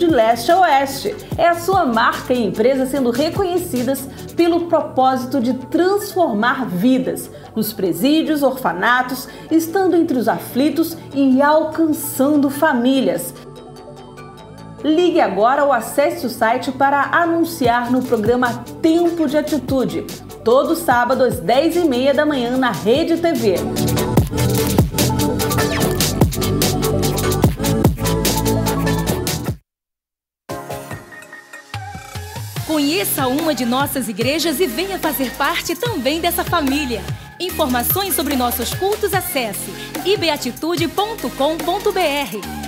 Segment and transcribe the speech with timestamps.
[0.00, 1.12] de leste a oeste.
[1.36, 8.44] É a sua marca e empresa sendo reconhecidas pelo propósito de transformar vidas nos presídios,
[8.44, 13.34] orfanatos, estando entre os aflitos e alcançando famílias.
[14.84, 20.02] Ligue agora ou acesse o site para anunciar no programa Tempo de Atitude,
[20.44, 23.56] todo sábado às 10h30 da manhã na Rede TV.
[32.78, 37.02] Conheça uma de nossas igrejas e venha fazer parte também dessa família.
[37.40, 42.67] Informações sobre nossos cultos acesse ibeatitude.com.br.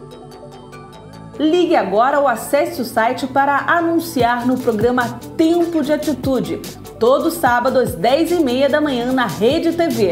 [1.41, 6.61] Ligue agora ou acesse o site para anunciar no programa Tempo de Atitude,
[6.99, 10.11] todo sábado às 10h30 da manhã na Rede TV.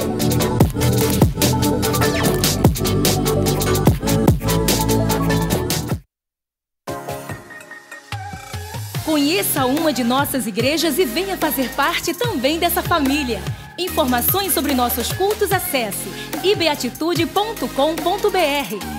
[9.06, 13.40] Conheça uma de nossas igrejas e venha fazer parte também dessa família.
[13.78, 16.10] Informações sobre nossos cultos acesse
[16.44, 18.99] ibeatitude.com.br.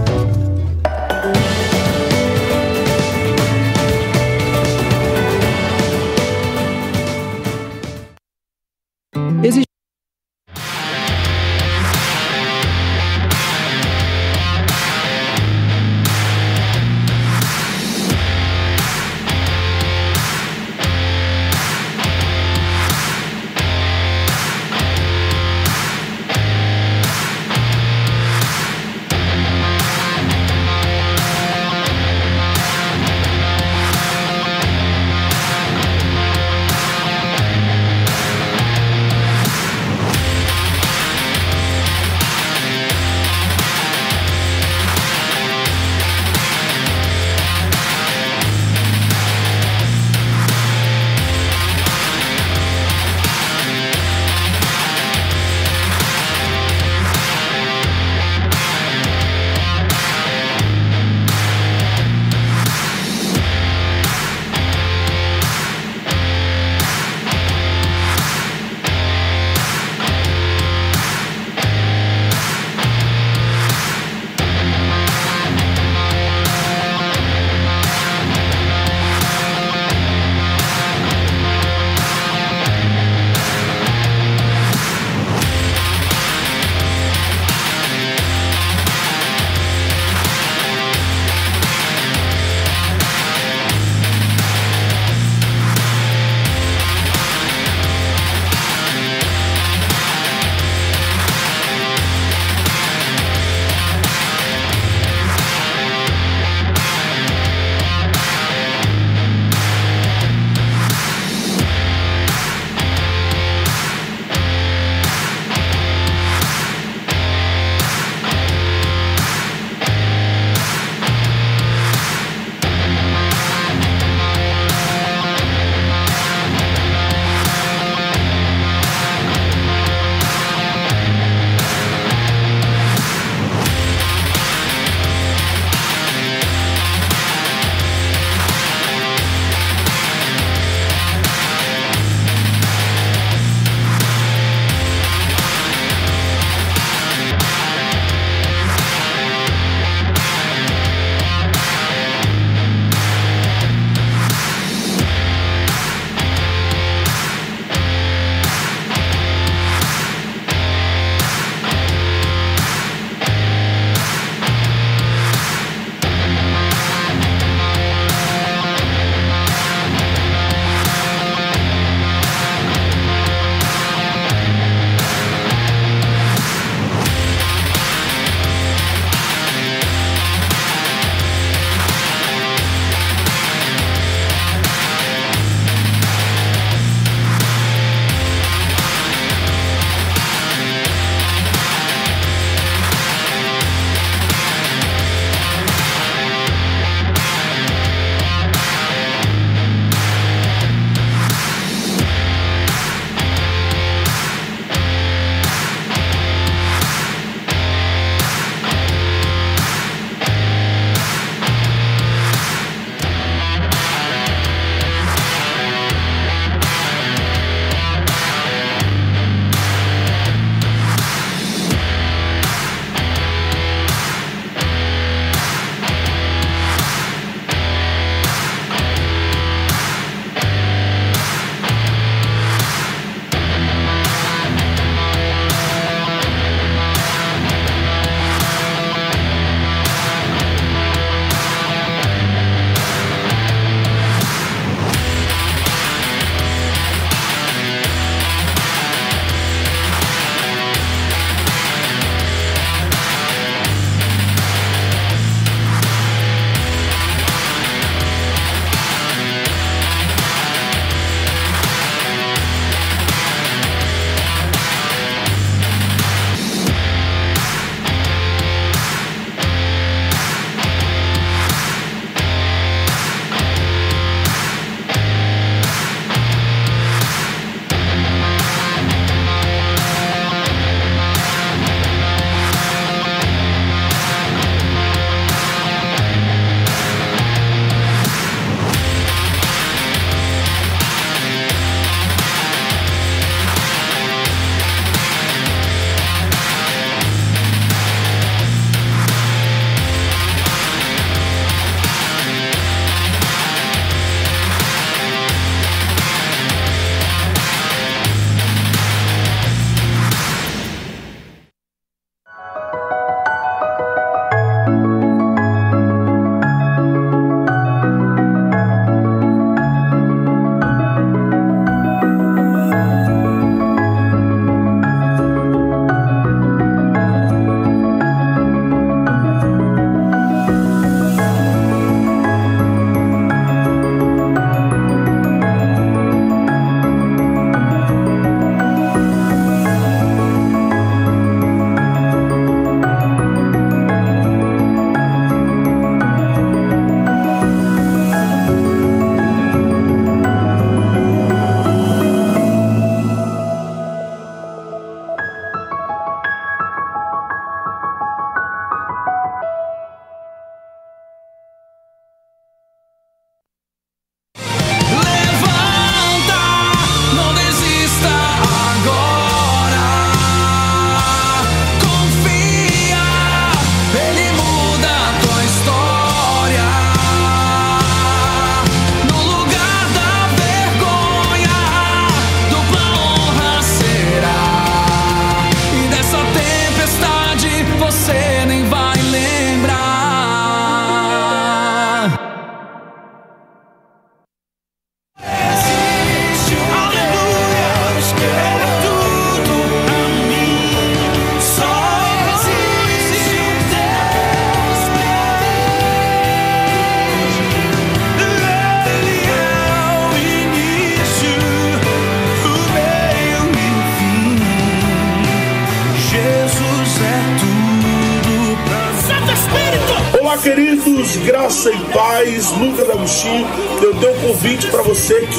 [9.43, 9.70] existe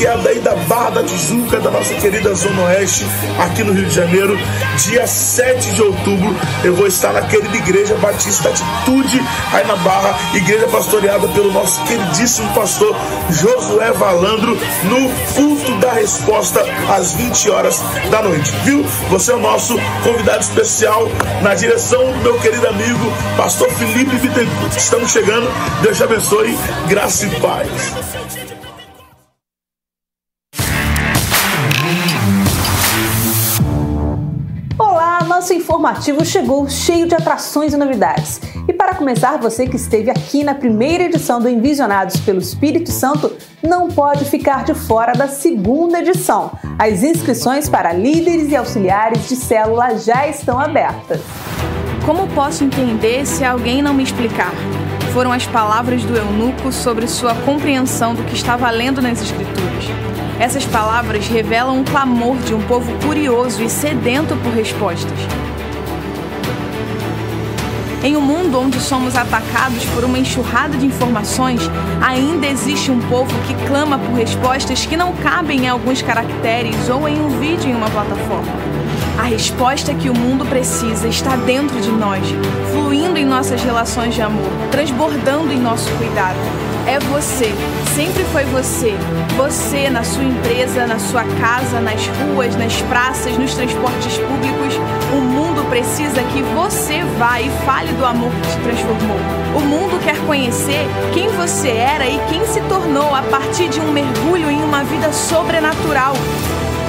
[0.03, 3.07] que é daí da Barra da Tijuca, da nossa querida Zona Oeste,
[3.39, 4.37] aqui no Rio de Janeiro.
[4.79, 10.19] Dia 7 de outubro, eu vou estar na querida Igreja Batista Atitude, aí na Barra,
[10.35, 12.97] igreja pastoreada pelo nosso queridíssimo pastor
[13.31, 17.81] Josué Valandro, no culto da resposta às 20 horas
[18.11, 18.85] da noite, viu?
[19.11, 21.09] Você é o nosso convidado especial
[21.43, 24.77] na direção do meu querido amigo, pastor Felipe Bittencourt.
[24.77, 25.49] Estamos chegando.
[25.81, 26.59] Deus te abençoe.
[26.89, 28.22] Graça e paz.
[35.93, 38.41] Informativo chegou cheio de atrações e novidades.
[38.67, 43.31] E para começar, você que esteve aqui na primeira edição do Envisionados pelo Espírito Santo
[43.63, 46.51] não pode ficar de fora da segunda edição.
[46.79, 51.21] As inscrições para líderes e auxiliares de célula já estão abertas.
[52.07, 54.53] Como posso entender se alguém não me explicar?
[55.13, 59.85] Foram as palavras do eunuco sobre sua compreensão do que estava lendo nas Escrituras.
[60.41, 65.52] Essas palavras revelam um clamor de um povo curioso e sedento por respostas.
[68.05, 71.61] Em um mundo onde somos atacados por uma enxurrada de informações,
[72.05, 77.07] ainda existe um povo que clama por respostas que não cabem em alguns caracteres ou
[77.09, 78.53] em um vídeo em uma plataforma.
[79.17, 82.25] A resposta que o mundo precisa está dentro de nós,
[82.73, 86.72] fluindo em nossas relações de amor, transbordando em nosso cuidado.
[86.87, 87.53] É você,
[87.95, 88.95] sempre foi você.
[89.37, 94.75] Você na sua empresa, na sua casa, nas ruas, nas praças, nos transportes públicos.
[95.13, 99.17] O mundo precisa que você vá e fale do amor que te transformou.
[99.55, 100.85] O mundo quer conhecer
[101.15, 105.13] quem você era e quem se tornou a partir de um mergulho em uma vida
[105.13, 106.15] sobrenatural.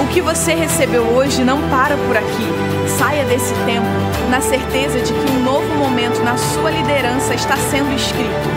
[0.02, 2.48] O que você recebeu hoje não para por aqui.
[2.98, 3.86] Saia desse tempo
[4.28, 8.53] na certeza de que um novo momento na sua liderança está sendo escrito.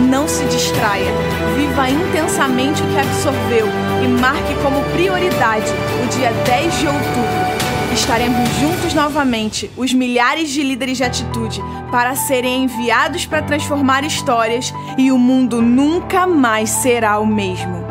[0.00, 1.12] Não se distraia.
[1.56, 3.66] Viva intensamente o que absorveu
[4.02, 5.66] e marque como prioridade
[6.02, 7.54] o dia 10 de outubro.
[7.92, 14.74] Estaremos juntos novamente, os milhares de líderes de atitude, para serem enviados para transformar histórias
[14.98, 17.83] e o mundo nunca mais será o mesmo.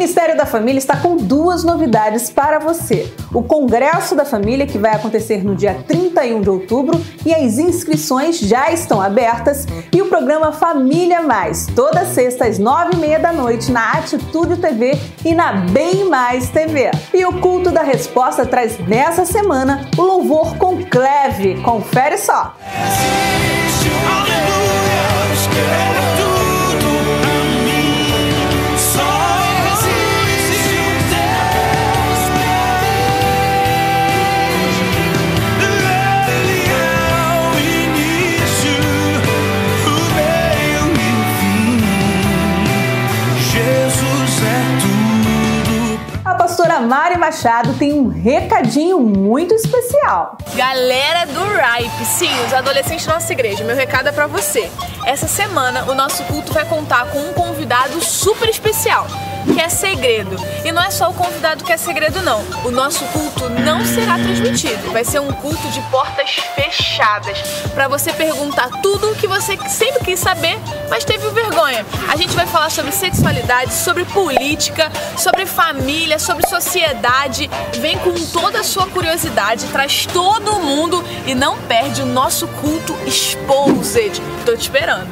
[0.00, 3.12] Ministério da Família está com duas novidades para você.
[3.34, 8.38] O Congresso da Família, que vai acontecer no dia 31 de outubro, e as inscrições
[8.38, 13.30] já estão abertas, e o programa Família Mais, toda sexta às nove e meia da
[13.30, 16.90] noite na Atitude TV e na Bem Mais TV.
[17.12, 21.60] E o Culto da Resposta traz nessa semana o louvor com Cleve.
[21.60, 22.56] Confere só!
[22.56, 23.39] pastora
[46.90, 50.36] Mari Machado tem um recadinho muito especial.
[50.56, 54.68] Galera do RIPE, sim, os adolescentes da nossa igreja, meu recado é para você.
[55.06, 59.06] Essa semana o nosso culto vai contar com um convidado super especial
[59.52, 60.36] que é segredo.
[60.64, 62.42] E não é só o convidado que é segredo, não.
[62.64, 64.92] O nosso culto não será transmitido.
[64.92, 67.38] Vai ser um culto de portas fechadas
[67.74, 71.84] para você perguntar tudo o que você sempre quis saber, mas teve vergonha.
[72.08, 77.50] A gente vai falar sobre sexualidade, sobre política, sobre família, sobre sociedade.
[77.80, 82.96] Vem com toda a sua curiosidade, traz todo mundo e não perde o nosso culto
[83.06, 84.20] Exposed.
[84.44, 85.08] Tô te esperando.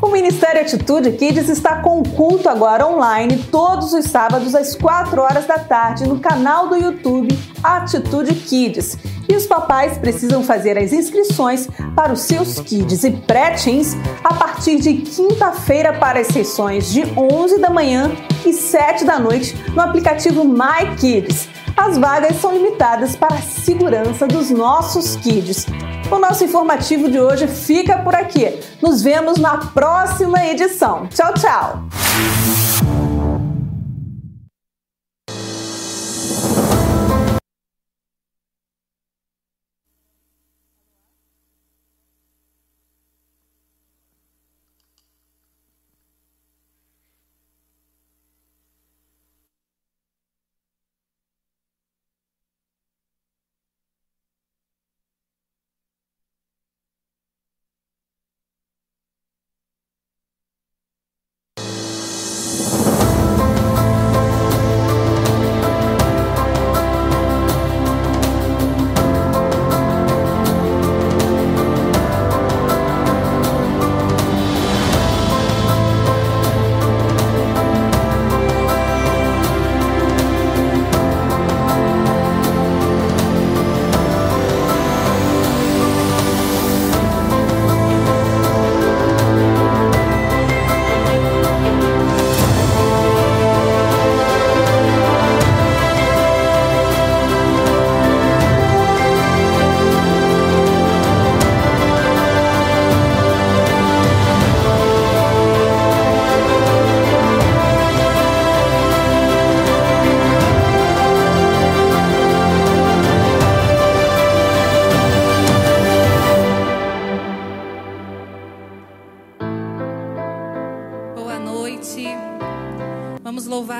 [0.00, 5.44] O Ministério Atitude Kids está com culto agora online todos os sábados às 4 horas
[5.44, 8.96] da tarde no canal do YouTube Atitude Kids.
[9.28, 14.76] E os papais precisam fazer as inscrições para os seus kids e pré-teens a partir
[14.76, 18.12] de quinta-feira para as sessões de 11 da manhã
[18.46, 21.48] e 7 da noite no aplicativo My Kids.
[21.76, 25.66] As vagas são limitadas para a segurança dos nossos kids.
[26.10, 28.58] O nosso informativo de hoje fica por aqui.
[28.80, 31.06] Nos vemos na próxima edição.
[31.08, 32.57] Tchau, tchau!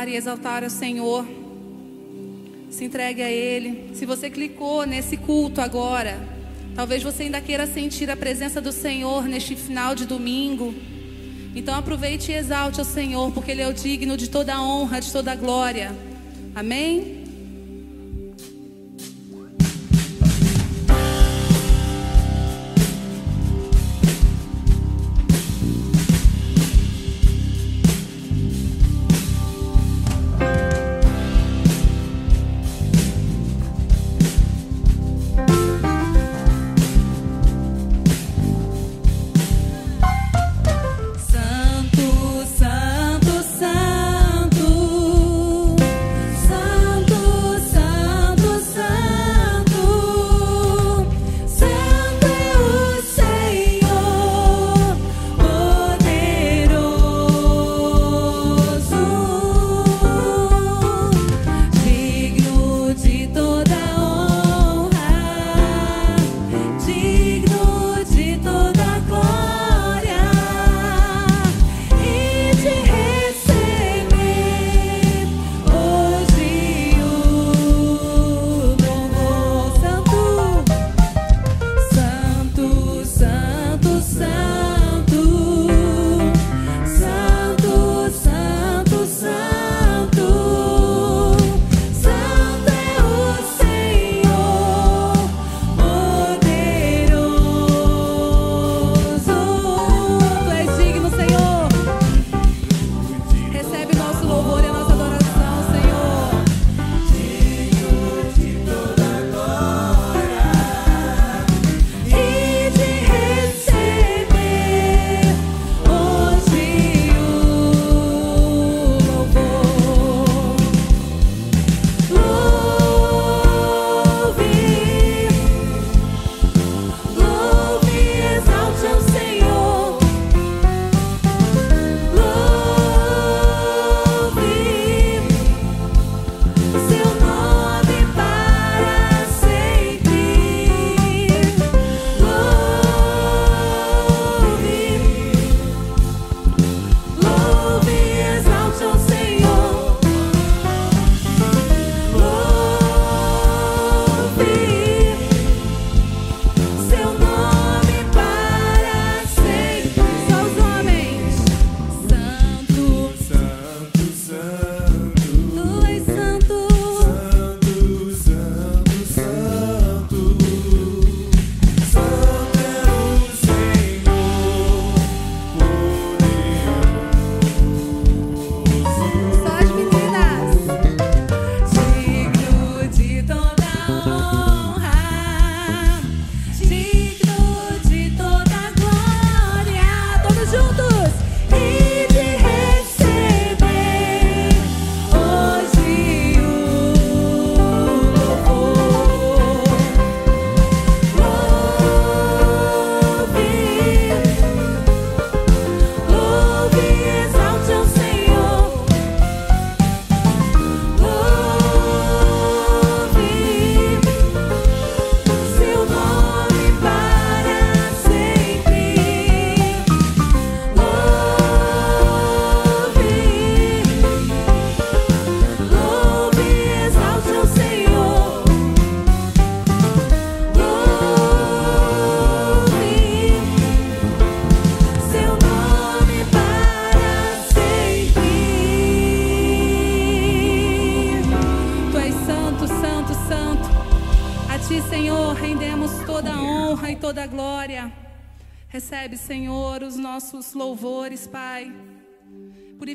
[0.09, 1.27] E exaltar o Senhor.
[2.71, 3.91] Se entregue a Ele.
[3.95, 6.19] Se você clicou nesse culto agora,
[6.75, 10.75] talvez você ainda queira sentir a presença do Senhor neste final de domingo.
[11.55, 15.01] Então aproveite e exalte o Senhor, porque Ele é o digno de toda a honra,
[15.01, 15.95] de toda a glória.
[16.55, 17.18] Amém?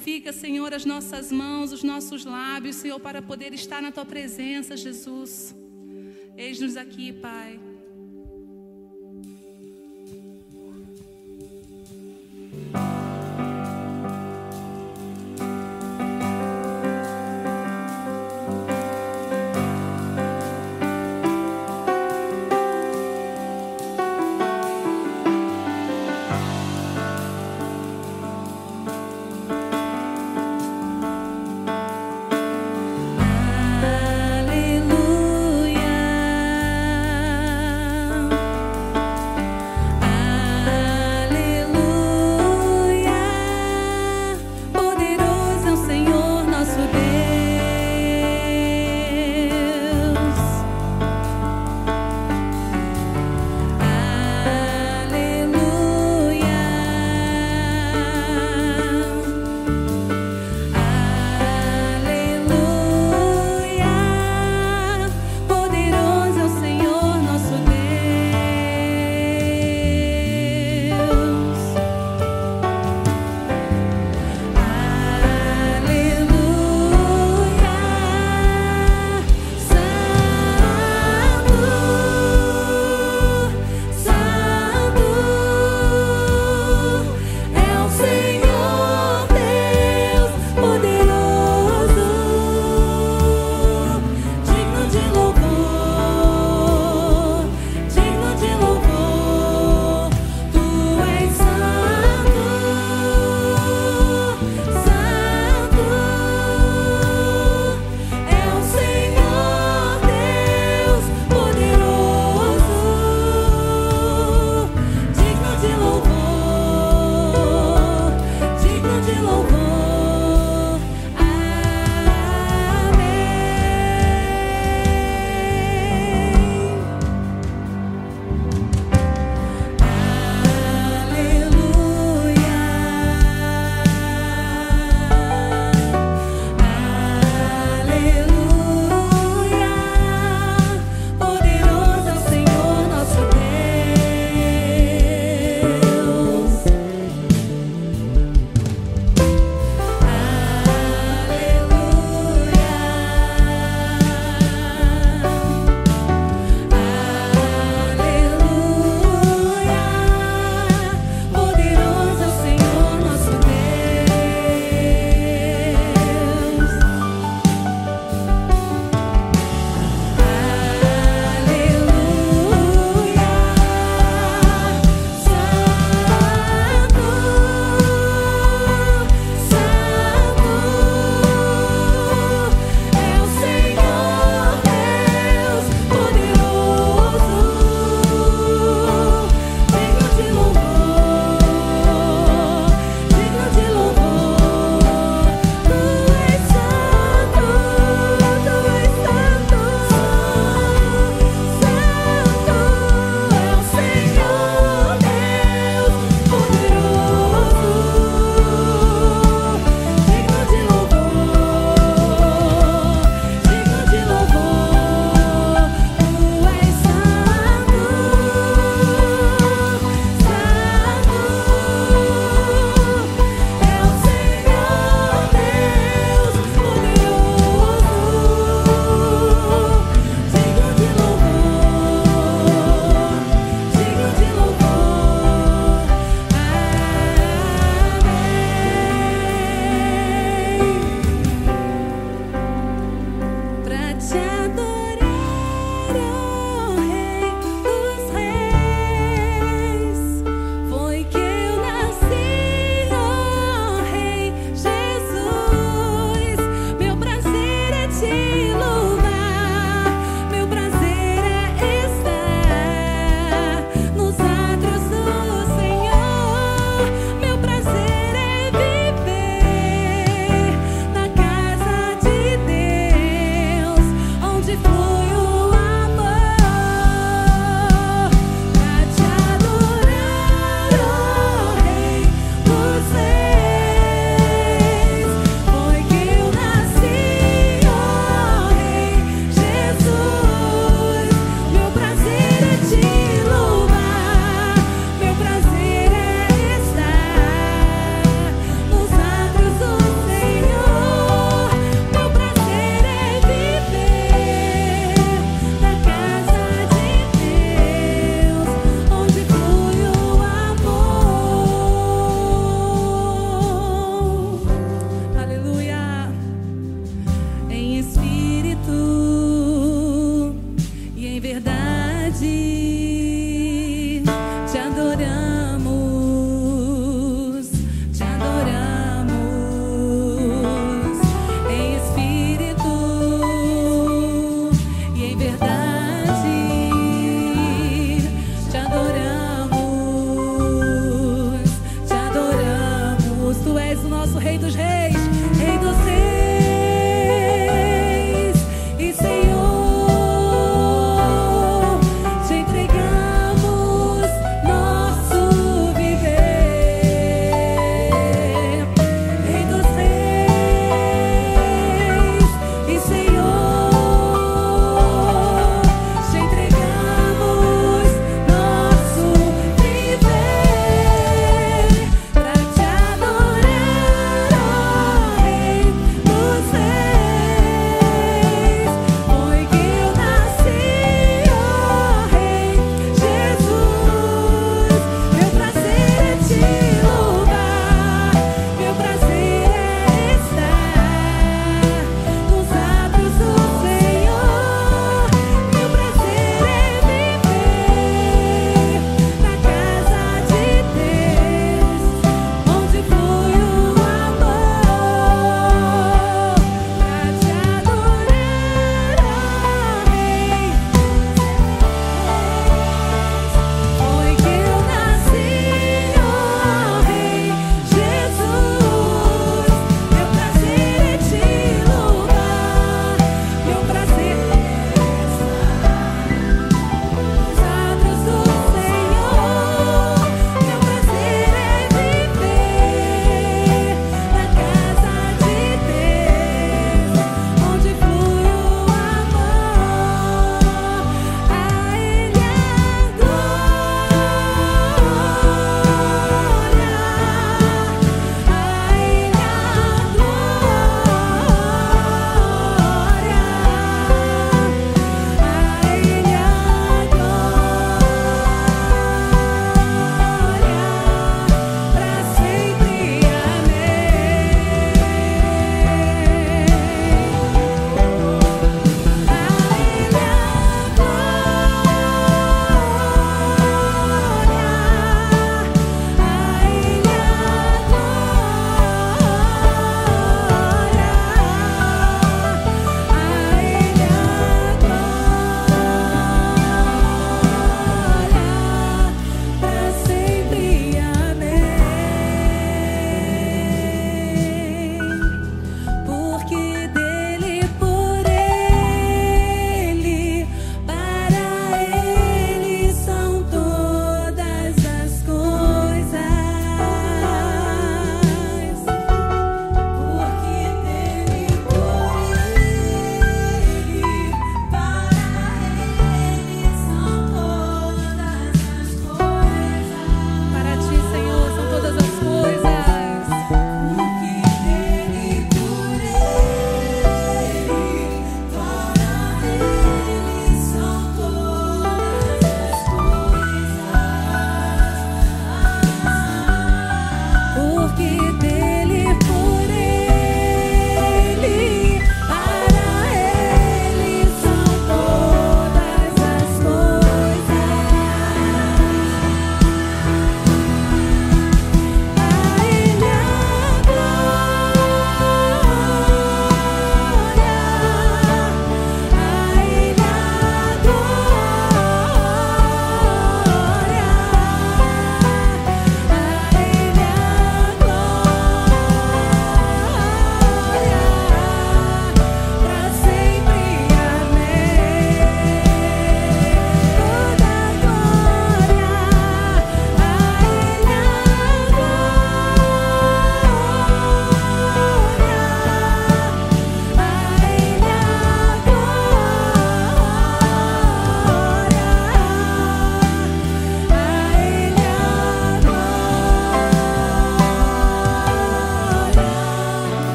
[0.00, 4.74] Purifica, Senhor, as nossas mãos, os nossos lábios, Senhor, para poder estar na tua presença,
[4.74, 5.54] Jesus.
[6.38, 7.60] Eis-nos aqui, Pai.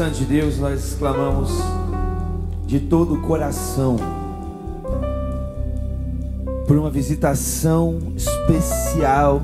[0.00, 1.50] Santo de Deus, nós exclamamos
[2.64, 3.98] de todo o coração
[6.66, 9.42] por uma visitação especial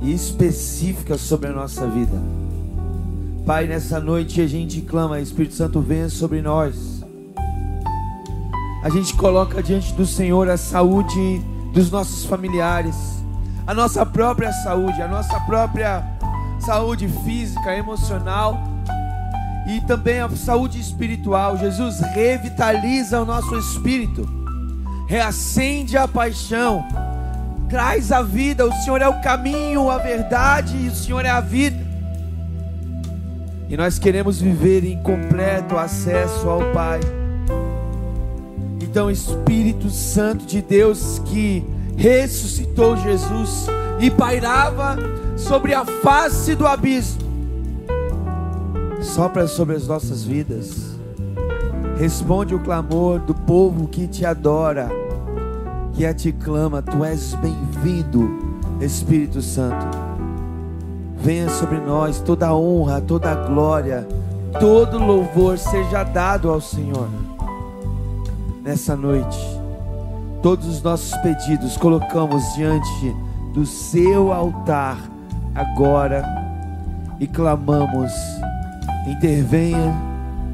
[0.00, 2.16] e específica sobre a nossa vida.
[3.44, 7.04] Pai, nessa noite a gente clama, Espírito Santo venha sobre nós.
[8.82, 11.42] A gente coloca diante do Senhor a saúde
[11.74, 12.96] dos nossos familiares,
[13.66, 16.02] a nossa própria saúde, a nossa própria
[16.58, 18.59] saúde física, emocional,
[19.76, 21.56] e também a saúde espiritual.
[21.56, 24.28] Jesus revitaliza o nosso espírito,
[25.06, 26.84] reacende a paixão,
[27.68, 28.66] traz a vida.
[28.66, 31.90] O Senhor é o caminho, a verdade e o Senhor é a vida.
[33.68, 36.98] E nós queremos viver em completo acesso ao Pai.
[38.82, 41.64] Então, Espírito Santo de Deus que
[41.96, 43.66] ressuscitou Jesus
[44.00, 44.96] e pairava
[45.36, 47.22] sobre a face do abismo,
[49.20, 50.96] sopra sobre as nossas vidas,
[51.98, 54.88] responde o clamor do povo que te adora,
[55.92, 58.30] que a te clama, tu és bem-vindo,
[58.80, 59.86] Espírito Santo.
[61.18, 64.08] Venha sobre nós toda a honra, toda a glória,
[64.58, 67.10] todo louvor seja dado ao Senhor
[68.62, 69.38] nessa noite.
[70.42, 73.14] Todos os nossos pedidos colocamos diante
[73.52, 74.96] do seu altar
[75.54, 76.24] agora
[77.20, 78.14] e clamamos:
[79.06, 79.94] intervenha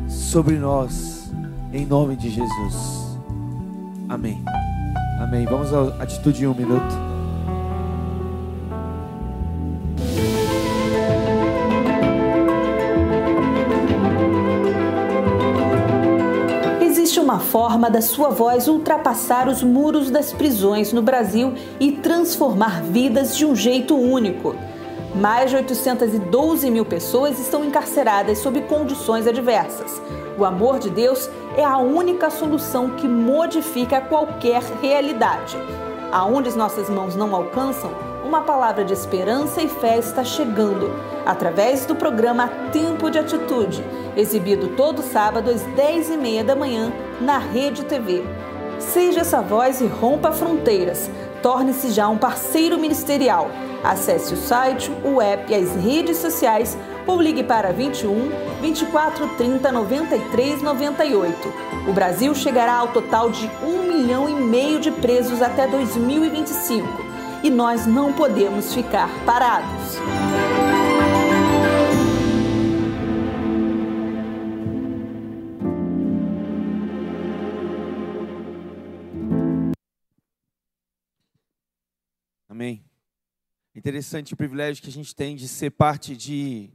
[0.09, 1.33] sobre nós,
[1.73, 3.19] em nome de Jesus.
[4.09, 4.43] Amém.
[5.21, 5.45] Amém.
[5.47, 7.07] Vamos à atitude de um minuto.
[17.27, 23.37] uma forma da sua voz ultrapassar os muros das prisões no Brasil e transformar vidas
[23.37, 24.55] de um jeito único.
[25.17, 30.01] Mais de 812 mil pessoas estão encarceradas sob condições adversas.
[30.37, 35.57] O amor de Deus é a única solução que modifica qualquer realidade.
[36.13, 37.91] Aonde as nossas mãos não alcançam,
[38.27, 40.91] uma palavra de esperança e fé está chegando,
[41.25, 43.83] através do programa Tempo de Atitude,
[44.15, 48.23] exibido todo sábado às 10h30 da manhã na Rede TV.
[48.79, 51.11] Seja essa voz e rompa fronteiras.
[51.43, 53.51] Torne-se já um parceiro ministerial.
[53.85, 59.73] Acesse o site, o app e as redes sociais ou ligue para 21 24 30
[59.73, 61.53] 93 98.
[61.89, 67.07] O Brasil chegará ao total de 1 milhão e meio de presos até 2025
[67.43, 69.99] e nós não podemos ficar parados.
[83.77, 86.71] Interessante o privilégio que a gente tem de ser parte de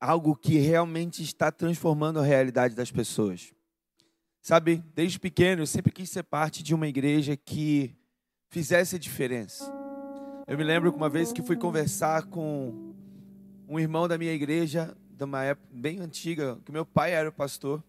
[0.00, 3.52] algo que realmente está transformando a realidade das pessoas.
[4.40, 7.94] Sabe, desde pequeno eu sempre quis ser parte de uma igreja que
[8.48, 9.70] fizesse a diferença.
[10.46, 12.94] Eu me lembro que uma vez que fui conversar com
[13.68, 17.32] um irmão da minha igreja, de uma época bem antiga, que meu pai era o
[17.32, 17.84] pastor.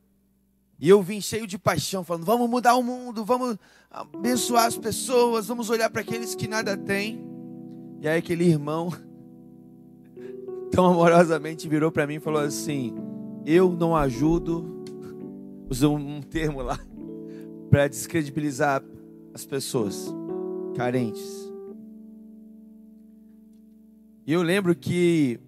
[0.78, 3.58] E eu vim cheio de paixão, falando: vamos mudar o mundo, vamos
[3.90, 7.27] abençoar as pessoas, vamos olhar para aqueles que nada têm.
[8.00, 8.90] E aí aquele irmão,
[10.72, 12.94] tão amorosamente, virou para mim e falou assim:
[13.46, 14.84] Eu não ajudo,
[15.70, 16.80] usou um termo lá,
[17.70, 18.84] para descredibilizar
[19.34, 20.14] as pessoas
[20.76, 21.48] carentes.
[24.26, 25.40] E eu lembro que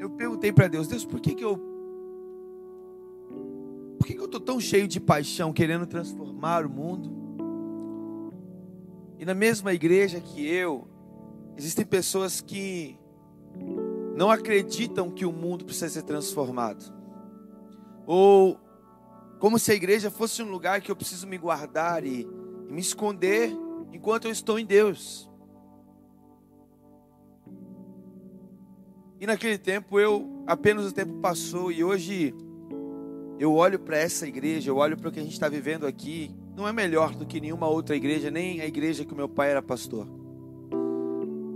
[0.00, 1.58] eu perguntei para Deus, Deus, por que que eu
[3.98, 7.10] por que que eu tô tão cheio de paixão querendo transformar o mundo?
[9.18, 10.86] E na mesma igreja que eu,
[11.58, 12.96] existem pessoas que
[14.14, 16.94] não acreditam que o mundo precisa ser transformado.
[18.06, 18.58] Ou
[19.40, 22.26] como se a igreja fosse um lugar que eu preciso me guardar e,
[22.68, 23.52] e me esconder
[23.92, 25.28] enquanto eu estou em Deus.
[29.20, 32.32] E naquele tempo eu apenas o tempo passou e hoje
[33.36, 36.30] eu olho para essa igreja, eu olho para o que a gente está vivendo aqui.
[36.56, 39.50] Não é melhor do que nenhuma outra igreja, nem a igreja que o meu pai
[39.50, 40.17] era pastor.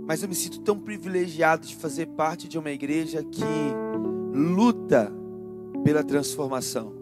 [0.05, 3.43] Mas eu me sinto tão privilegiado de fazer parte de uma igreja que
[4.33, 5.11] luta
[5.83, 6.93] pela transformação.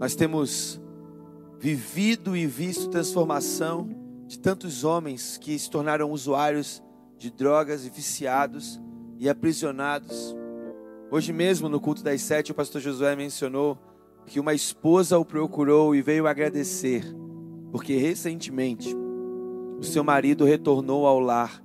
[0.00, 0.80] Nós temos
[1.58, 3.88] vivido e visto transformação
[4.26, 6.82] de tantos homens que se tornaram usuários
[7.16, 8.80] de drogas e viciados
[9.18, 10.36] e aprisionados.
[11.10, 13.78] Hoje mesmo, no culto das sete, o pastor Josué mencionou
[14.26, 17.04] que uma esposa o procurou e veio agradecer,
[17.70, 18.94] porque recentemente
[19.78, 21.62] o seu marido retornou ao lar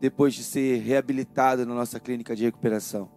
[0.00, 3.08] depois de ser reabilitado na nossa clínica de recuperação.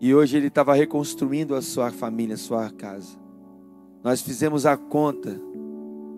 [0.00, 3.16] E hoje ele estava reconstruindo a sua família, a sua casa.
[4.02, 5.40] Nós fizemos a conta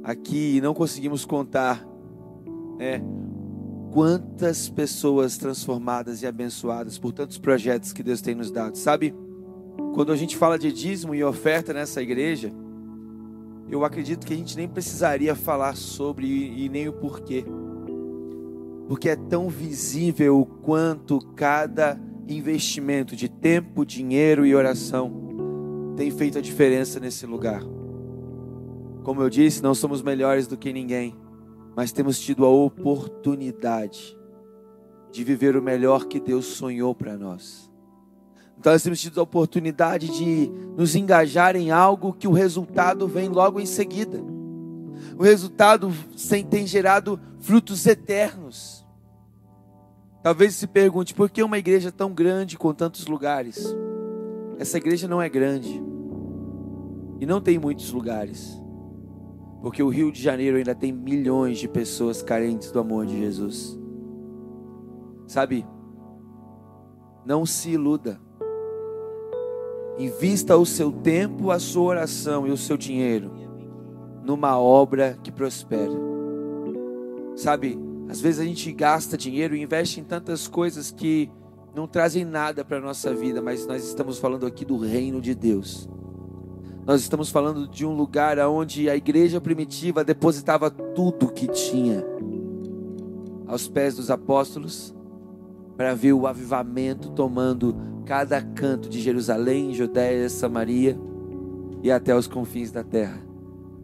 [0.03, 1.87] aqui e não conseguimos contar
[2.79, 3.03] né,
[3.93, 8.77] quantas pessoas transformadas e abençoadas por tantos projetos que Deus tem nos dado.
[8.77, 9.15] Sabe,
[9.95, 12.53] quando a gente fala de dízimo e oferta nessa igreja,
[13.69, 17.45] eu acredito que a gente nem precisaria falar sobre e, nem o porquê.
[18.89, 25.27] Porque é tão visível o quanto cada investimento de tempo, dinheiro e oração
[25.97, 27.63] tem feito a diferença nesse lugar.
[29.03, 31.17] Como eu disse, não somos melhores do que ninguém,
[31.75, 34.17] mas temos tido a oportunidade
[35.11, 37.71] de viver o melhor que Deus sonhou para nós.
[38.59, 43.29] Então nós temos tido a oportunidade de nos engajar em algo que o resultado vem
[43.29, 44.21] logo em seguida.
[45.19, 45.93] O resultado
[46.51, 48.85] tem gerado frutos eternos.
[50.23, 53.75] Talvez se pergunte por que uma igreja tão grande com tantos lugares?
[54.59, 55.81] Essa igreja não é grande
[57.21, 58.61] e não tem muitos lugares,
[59.63, 63.79] porque o Rio de Janeiro ainda tem milhões de pessoas carentes do amor de Jesus.
[65.27, 65.67] Sabe?
[67.25, 68.21] Não se iluda.
[69.99, 73.47] Invista o seu tempo, a sua oração e o seu dinheiro
[74.27, 75.93] numa obra que prospera.
[77.37, 77.79] Sabe?
[78.09, 81.31] Às vezes a gente gasta dinheiro e investe em tantas coisas que
[81.75, 85.35] não trazem nada para a nossa vida, mas nós estamos falando aqui do reino de
[85.35, 85.89] Deus.
[86.85, 92.05] Nós estamos falando de um lugar onde a igreja primitiva depositava tudo que tinha
[93.47, 94.96] aos pés dos apóstolos
[95.77, 100.99] para ver o avivamento tomando cada canto de Jerusalém, Judéia, Samaria
[101.83, 103.21] e até os confins da terra.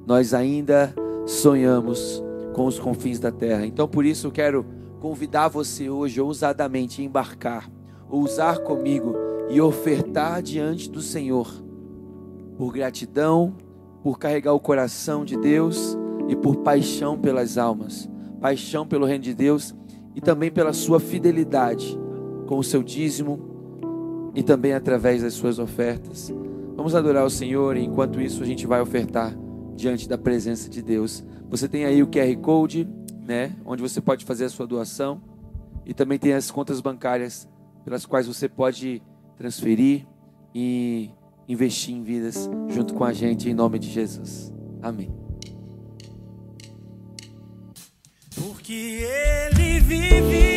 [0.06, 0.94] Nós ainda
[1.26, 2.22] sonhamos
[2.52, 3.66] com os confins da terra.
[3.66, 4.64] Então, por isso, eu quero
[5.00, 7.70] convidar você hoje ousadamente a embarcar,
[8.08, 9.14] ousar comigo
[9.50, 11.48] e ofertar diante do Senhor,
[12.56, 13.54] por gratidão,
[14.02, 15.96] por carregar o coração de Deus
[16.28, 18.08] e por paixão pelas almas,
[18.40, 19.74] paixão pelo reino de Deus
[20.14, 21.98] e também pela sua fidelidade
[22.46, 23.40] com o seu dízimo
[24.34, 26.32] e também através das suas ofertas.
[26.76, 29.36] Vamos adorar o Senhor e enquanto isso a gente vai ofertar
[29.76, 31.24] diante da presença de Deus.
[31.48, 32.88] Você tem aí o QR Code,
[33.26, 35.20] né, onde você pode fazer a sua doação
[35.84, 37.48] e também tem as contas bancárias
[37.84, 39.02] pelas quais você pode
[39.36, 40.06] transferir
[40.54, 41.10] e
[41.48, 44.52] investir em vidas junto com a gente em nome de Jesus.
[44.80, 45.21] Amém.
[48.62, 49.08] Porque
[49.56, 50.51] ele vive,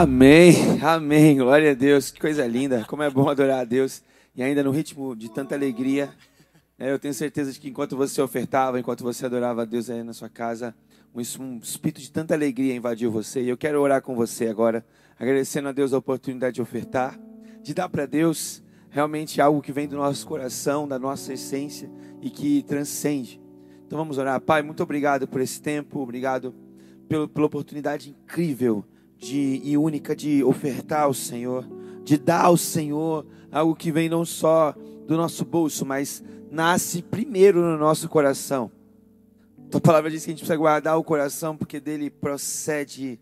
[0.00, 4.00] Amém, amém, glória a Deus, que coisa linda, como é bom adorar a Deus
[4.32, 6.14] e ainda no ritmo de tanta alegria.
[6.78, 10.04] né, eu tenho certeza de que enquanto você ofertava, enquanto você adorava a Deus aí
[10.04, 10.72] na sua casa,
[11.12, 13.42] um es- espírito de tanta alegria invadiu você.
[13.42, 14.86] E eu quero orar com você agora,
[15.18, 17.18] agradecendo a Deus a oportunidade de ofertar,
[17.60, 21.90] de dar para Deus realmente algo que vem do nosso coração, da nossa essência
[22.22, 23.40] e que transcende.
[23.84, 24.40] Então vamos orar.
[24.40, 26.54] Pai, muito obrigado por esse tempo, obrigado
[27.08, 28.84] pelo, pela oportunidade incrível
[29.18, 31.68] de, e única de ofertar ao Senhor,
[32.04, 34.74] de dar ao Senhor algo que vem não só
[35.06, 38.70] do nosso bolso, mas nasce primeiro no nosso coração.
[39.70, 43.20] Tua palavra diz que a gente precisa guardar o coração, porque dele procede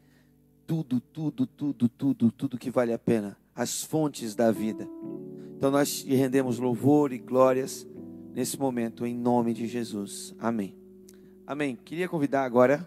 [0.66, 4.88] tudo, tudo, tudo, tudo, tudo que vale a pena, as fontes da vida.
[5.56, 7.86] Então nós te rendemos louvor e glórias
[8.32, 10.34] nesse momento, em nome de Jesus.
[10.38, 10.76] Amém.
[11.46, 11.76] Amém.
[11.76, 12.86] Queria convidar agora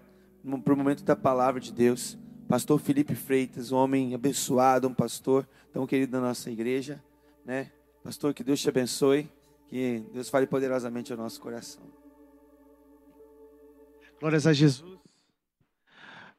[0.64, 2.18] para o momento da palavra de Deus,
[2.50, 7.00] pastor Felipe Freitas, um homem abençoado, um pastor tão querido da nossa igreja,
[7.46, 7.72] né?
[8.04, 9.30] Pastor, que Deus te abençoe,
[9.68, 11.84] que Deus fale poderosamente ao nosso coração.
[14.20, 14.98] Glórias a Jesus.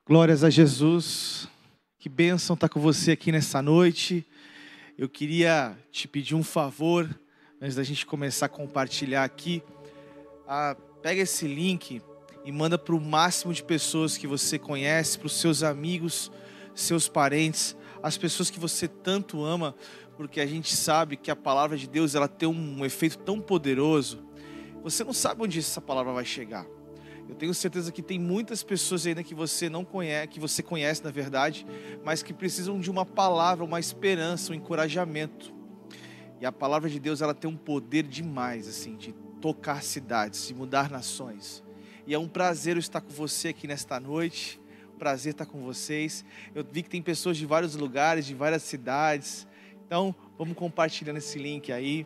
[0.05, 1.49] Glórias a Jesus.
[1.97, 4.27] Que bênção estar com você aqui nessa noite.
[4.99, 7.09] Eu queria te pedir um favor,
[7.61, 9.63] antes da gente começar a compartilhar aqui.
[10.49, 12.03] Ah, pega esse link
[12.45, 16.31] e manda para o máximo de pessoas que você conhece, para os seus amigos,
[16.75, 19.75] seus parentes, as pessoas que você tanto ama,
[20.17, 24.23] porque a gente sabe que a palavra de Deus ela tem um efeito tão poderoso.
[24.83, 26.67] Você não sabe onde essa palavra vai chegar.
[27.29, 31.05] Eu tenho certeza que tem muitas pessoas ainda que você não conhece, que você conhece
[31.05, 31.65] na verdade,
[32.05, 35.55] mas que precisam de uma palavra, uma esperança, um encorajamento.
[36.41, 40.55] E a palavra de Deus, ela tem um poder demais assim, de tocar cidades, de
[40.55, 41.63] mudar nações.
[42.11, 44.61] E é um prazer estar com você aqui nesta noite.
[44.99, 46.25] Prazer estar com vocês.
[46.53, 49.47] Eu vi que tem pessoas de vários lugares, de várias cidades.
[49.87, 52.05] Então, vamos compartilhando esse link aí.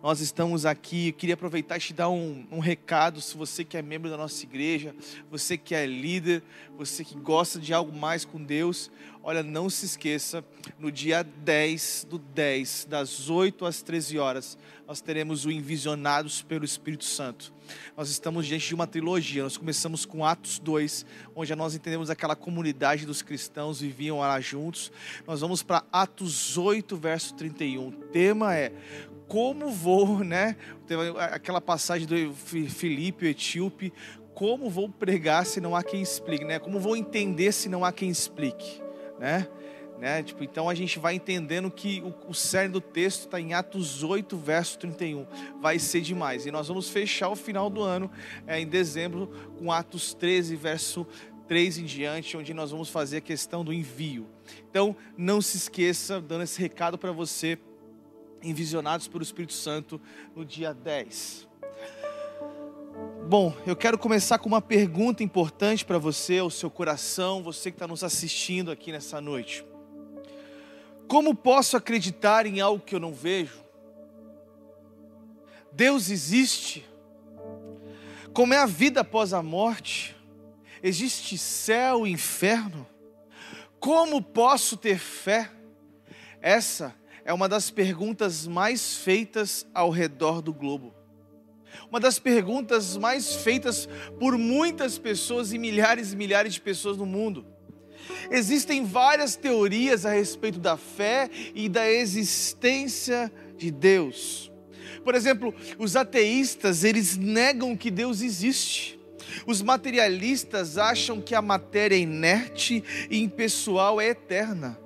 [0.00, 3.76] Nós estamos aqui, eu queria aproveitar e te dar um, um recado, se você que
[3.76, 4.94] é membro da nossa igreja,
[5.30, 6.42] você que é líder,
[6.76, 8.90] você que gosta de algo mais com Deus,
[9.22, 10.44] olha, não se esqueça,
[10.78, 16.64] no dia 10 do 10, das 8 às 13 horas, nós teremos o Envisionados pelo
[16.64, 17.52] Espírito Santo.
[17.96, 22.34] Nós estamos diante de uma trilogia, nós começamos com Atos 2, onde nós entendemos aquela
[22.34, 24.90] comunidade dos cristãos viviam lá juntos.
[25.26, 27.88] Nós vamos para Atos 8, verso 31.
[27.88, 28.72] O tema é
[29.32, 30.56] como vou, né?
[30.86, 33.90] Teve aquela passagem do Fi- Filipe, o etíope,
[34.34, 36.58] como vou pregar se não há quem explique, né?
[36.58, 38.82] Como vou entender se não há quem explique,
[39.18, 39.48] né?
[39.98, 40.22] Né?
[40.22, 44.02] Tipo, então a gente vai entendendo que o, o cerne do texto está em Atos
[44.02, 45.26] 8, verso 31.
[45.62, 46.44] Vai ser demais.
[46.44, 48.10] E nós vamos fechar o final do ano,
[48.46, 49.28] é, em dezembro,
[49.58, 51.06] com Atos 13, verso
[51.48, 54.28] 3 em diante, onde nós vamos fazer a questão do envio.
[54.68, 57.58] Então, não se esqueça, dando esse recado para você,
[58.42, 60.00] envisionados pelo Espírito Santo
[60.34, 61.48] no dia 10.
[63.28, 67.76] Bom, eu quero começar com uma pergunta importante para você, ao seu coração, você que
[67.76, 69.64] está nos assistindo aqui nessa noite.
[71.08, 73.62] Como posso acreditar em algo que eu não vejo?
[75.72, 76.86] Deus existe?
[78.34, 80.16] Como é a vida após a morte?
[80.82, 82.86] Existe céu e inferno?
[83.78, 85.50] Como posso ter fé?
[86.40, 86.94] Essa
[87.24, 90.94] é uma das perguntas mais feitas ao redor do globo.
[91.88, 97.06] Uma das perguntas mais feitas por muitas pessoas e milhares e milhares de pessoas no
[97.06, 97.46] mundo.
[98.30, 104.50] Existem várias teorias a respeito da fé e da existência de Deus.
[105.04, 108.98] Por exemplo, os ateístas, eles negam que Deus existe.
[109.46, 114.78] Os materialistas acham que a matéria inerte e impessoal é eterna.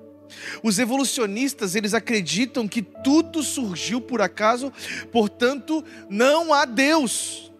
[0.63, 4.73] Os evolucionistas, eles acreditam que tudo surgiu por acaso,
[5.13, 7.53] portanto, não há Deus.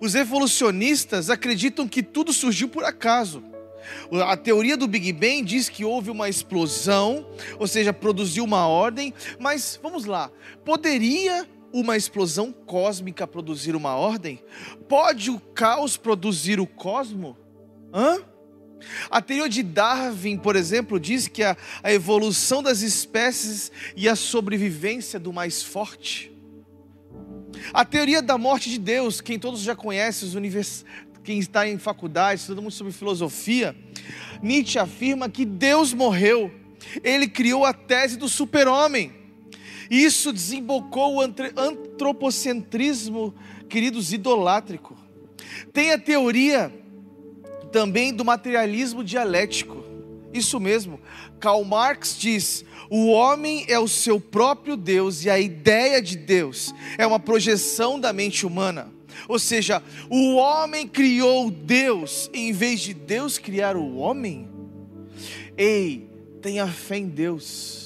[0.00, 3.42] Os evolucionistas acreditam que tudo surgiu por acaso.
[4.26, 7.26] A teoria do Big Bang diz que houve uma explosão,
[7.58, 10.30] ou seja, produziu uma ordem, mas vamos lá,
[10.64, 14.42] poderia uma explosão cósmica produzir uma ordem?
[14.88, 17.36] Pode o caos produzir o cosmo?
[17.92, 18.18] Hã?
[19.10, 24.16] A teoria de Darwin, por exemplo, diz que a, a evolução das espécies e a
[24.16, 26.32] sobrevivência do mais forte.
[27.72, 30.84] A teoria da morte de Deus, quem todos já conhecem, os univers...
[31.24, 33.74] quem está em faculdade, todo mundo sobre filosofia,
[34.42, 36.52] Nietzsche afirma que Deus morreu.
[37.02, 39.12] Ele criou a tese do super-homem.
[39.90, 43.34] Isso desembocou o antropocentrismo,
[43.68, 44.96] queridos, idolátrico.
[45.72, 46.72] Tem a teoria
[47.76, 49.84] também do materialismo dialético.
[50.32, 50.98] Isso mesmo.
[51.38, 56.74] Karl Marx diz: o homem é o seu próprio Deus e a ideia de Deus
[56.96, 58.90] é uma projeção da mente humana.
[59.28, 64.48] Ou seja, o homem criou Deus em vez de Deus criar o homem.
[65.54, 66.08] Ei,
[66.40, 67.85] tenha fé em Deus.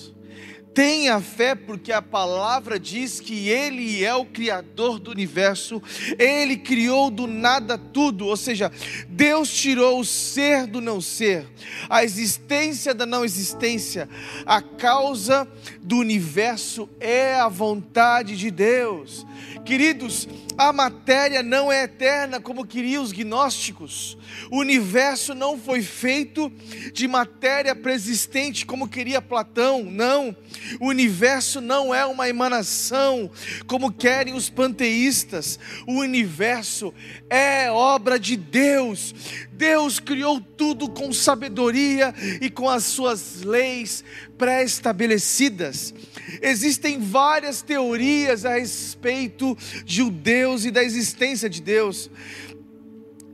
[0.72, 5.82] Tenha fé, porque a palavra diz que Ele é o Criador do universo,
[6.18, 8.70] Ele criou do nada tudo, ou seja,
[9.08, 11.46] Deus tirou o ser do não ser,
[11.88, 14.08] a existência da não existência,
[14.46, 15.46] a causa
[15.80, 19.26] do universo é a vontade de Deus.
[19.64, 24.16] Queridos, a matéria não é eterna como queriam os gnósticos.
[24.50, 26.50] O universo não foi feito
[26.92, 29.84] de matéria preexistente como queria Platão.
[29.84, 30.34] Não.
[30.78, 33.30] O universo não é uma emanação
[33.66, 35.58] como querem os panteístas.
[35.86, 36.92] O universo
[37.28, 39.14] é obra de Deus.
[39.52, 44.02] Deus criou tudo com sabedoria e com as suas leis
[44.38, 45.92] pré-estabelecidas.
[46.40, 52.10] Existem várias teorias a respeito de o Deus e da existência de Deus.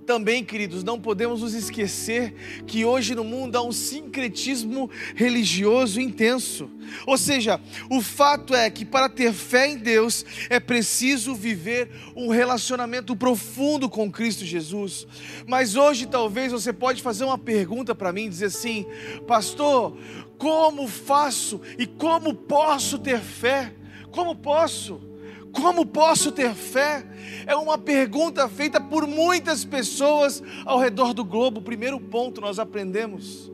[0.07, 2.32] Também, queridos, não podemos nos esquecer
[2.64, 6.70] que hoje no mundo há um sincretismo religioso intenso.
[7.04, 12.28] Ou seja, o fato é que para ter fé em Deus é preciso viver um
[12.28, 15.09] relacionamento profundo com Cristo Jesus.
[15.44, 18.86] Mas hoje talvez você pode fazer uma pergunta para mim, dizer assim:
[19.26, 19.98] "Pastor,
[20.38, 23.74] como faço e como posso ter fé?
[24.12, 25.15] Como posso?"
[25.57, 27.02] Como posso ter fé?
[27.46, 31.62] É uma pergunta feita por muitas pessoas ao redor do globo.
[31.62, 33.50] Primeiro ponto nós aprendemos.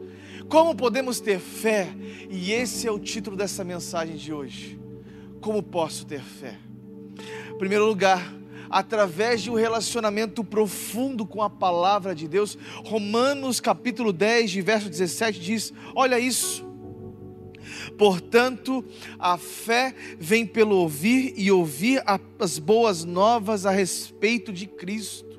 [0.48, 1.88] Como podemos ter fé?
[2.28, 4.80] E esse é o título dessa mensagem de hoje.
[5.40, 6.58] Como posso ter fé?
[7.48, 8.34] Em primeiro lugar,
[8.68, 12.58] através de um relacionamento profundo com a palavra de Deus.
[12.84, 16.71] Romanos capítulo 10, de verso 17 diz: Olha isso.
[17.96, 18.84] Portanto,
[19.18, 22.02] a fé vem pelo ouvir e ouvir
[22.38, 25.32] as boas novas a respeito de Cristo.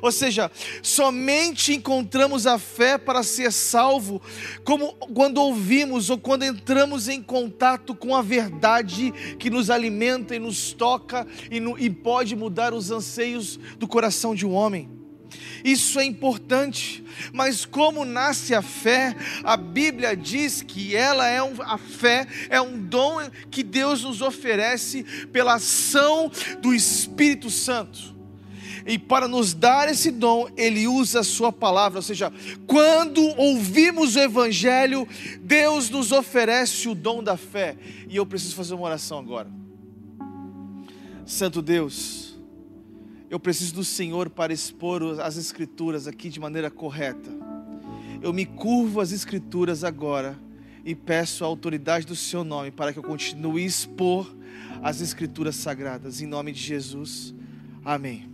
[0.00, 0.50] Ou seja,
[0.82, 4.22] somente encontramos a fé para ser salvo
[4.64, 10.38] como quando ouvimos ou quando entramos em contato com a verdade que nos alimenta e
[10.38, 15.01] nos toca e, no, e pode mudar os anseios do coração de um homem.
[15.64, 19.14] Isso é importante, mas como nasce a fé?
[19.44, 23.20] A Bíblia diz que ela é um, a fé é um dom
[23.50, 26.30] que Deus nos oferece pela ação
[26.60, 28.12] do Espírito Santo.
[28.86, 31.98] E para nos dar esse dom, Ele usa a Sua palavra.
[31.98, 32.32] Ou seja,
[32.66, 35.06] quando ouvimos o Evangelho,
[35.40, 37.76] Deus nos oferece o dom da fé.
[38.08, 39.48] E eu preciso fazer uma oração agora.
[41.24, 42.31] Santo Deus,
[43.32, 47.30] eu preciso do Senhor para expor as Escrituras aqui de maneira correta.
[48.20, 50.38] Eu me curvo às Escrituras agora
[50.84, 54.30] e peço a autoridade do Seu nome para que eu continue a expor
[54.82, 56.20] as Escrituras sagradas.
[56.20, 57.34] Em nome de Jesus.
[57.82, 58.30] Amém.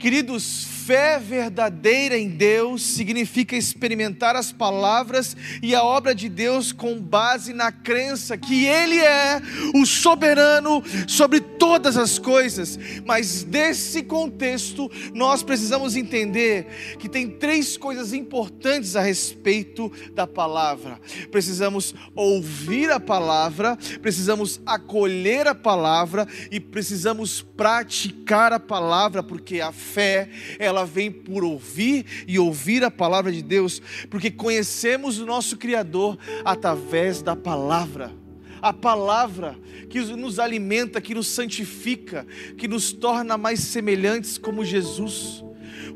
[0.00, 0.42] Queridos,
[0.88, 7.52] fé verdadeira em Deus significa experimentar as palavras e a obra de Deus com base
[7.52, 9.38] na crença que Ele é
[9.74, 12.78] o soberano sobre todas as coisas.
[13.04, 20.98] Mas desse contexto, nós precisamos entender que tem três coisas importantes a respeito da palavra.
[21.30, 29.70] Precisamos ouvir a palavra, precisamos acolher a palavra e precisamos praticar a palavra, porque a
[29.70, 35.56] fé, ela vem por ouvir e ouvir a palavra de Deus, porque conhecemos o nosso
[35.56, 38.12] Criador através da palavra.
[38.60, 39.56] A palavra
[39.88, 42.26] que nos alimenta, que nos santifica,
[42.56, 45.44] que nos torna mais semelhantes como Jesus.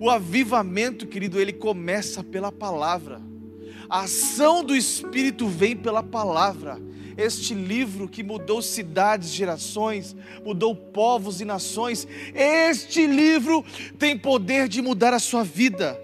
[0.00, 3.20] O avivamento, querido, ele começa pela palavra.
[3.88, 6.80] A ação do Espírito vem pela palavra
[7.16, 13.64] este livro que mudou cidades, gerações, mudou povos e nações, este livro
[13.98, 15.98] tem poder de mudar a sua vida.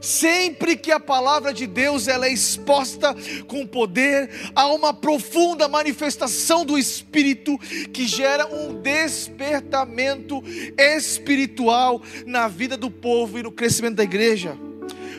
[0.00, 3.14] Sempre que a palavra de Deus ela é exposta
[3.46, 7.58] com poder, há uma profunda manifestação do Espírito
[7.92, 10.42] que gera um despertamento
[10.76, 14.56] espiritual na vida do povo e no crescimento da igreja.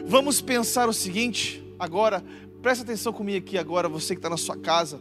[0.05, 2.23] Vamos pensar o seguinte agora,
[2.61, 4.99] Presta atenção comigo aqui agora, você que está na sua casa.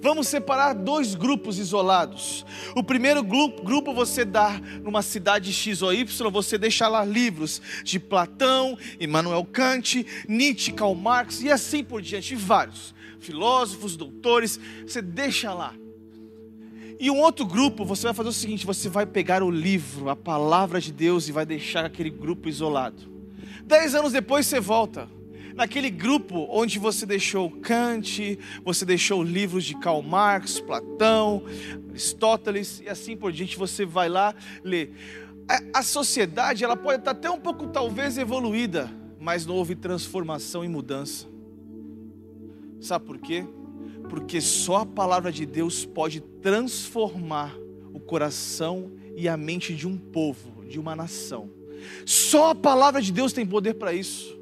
[0.00, 2.44] Vamos separar dois grupos isolados.
[2.74, 7.98] O primeiro grupo, você dá numa cidade X ou Y, você deixa lá livros de
[7.98, 15.54] Platão, Immanuel Kant, Nietzsche, Karl Marx e assim por diante, vários filósofos, doutores, você deixa
[15.54, 15.72] lá.
[16.98, 20.16] E um outro grupo, você vai fazer o seguinte: você vai pegar o livro, a
[20.16, 23.10] palavra de Deus, e vai deixar aquele grupo isolado.
[23.64, 25.08] Dez anos depois você volta
[25.54, 31.42] naquele grupo onde você deixou Kant, você deixou livros de Karl Marx, Platão,
[31.90, 34.34] Aristóteles e assim por diante, você vai lá
[34.64, 34.92] ler.
[35.48, 38.90] A, a sociedade, ela pode estar até um pouco talvez evoluída,
[39.20, 41.26] mas não houve transformação e mudança.
[42.80, 43.44] Sabe por quê?
[44.08, 47.56] Porque só a palavra de Deus pode transformar
[47.92, 51.50] o coração e a mente de um povo, de uma nação.
[52.04, 54.41] Só a palavra de Deus tem poder para isso.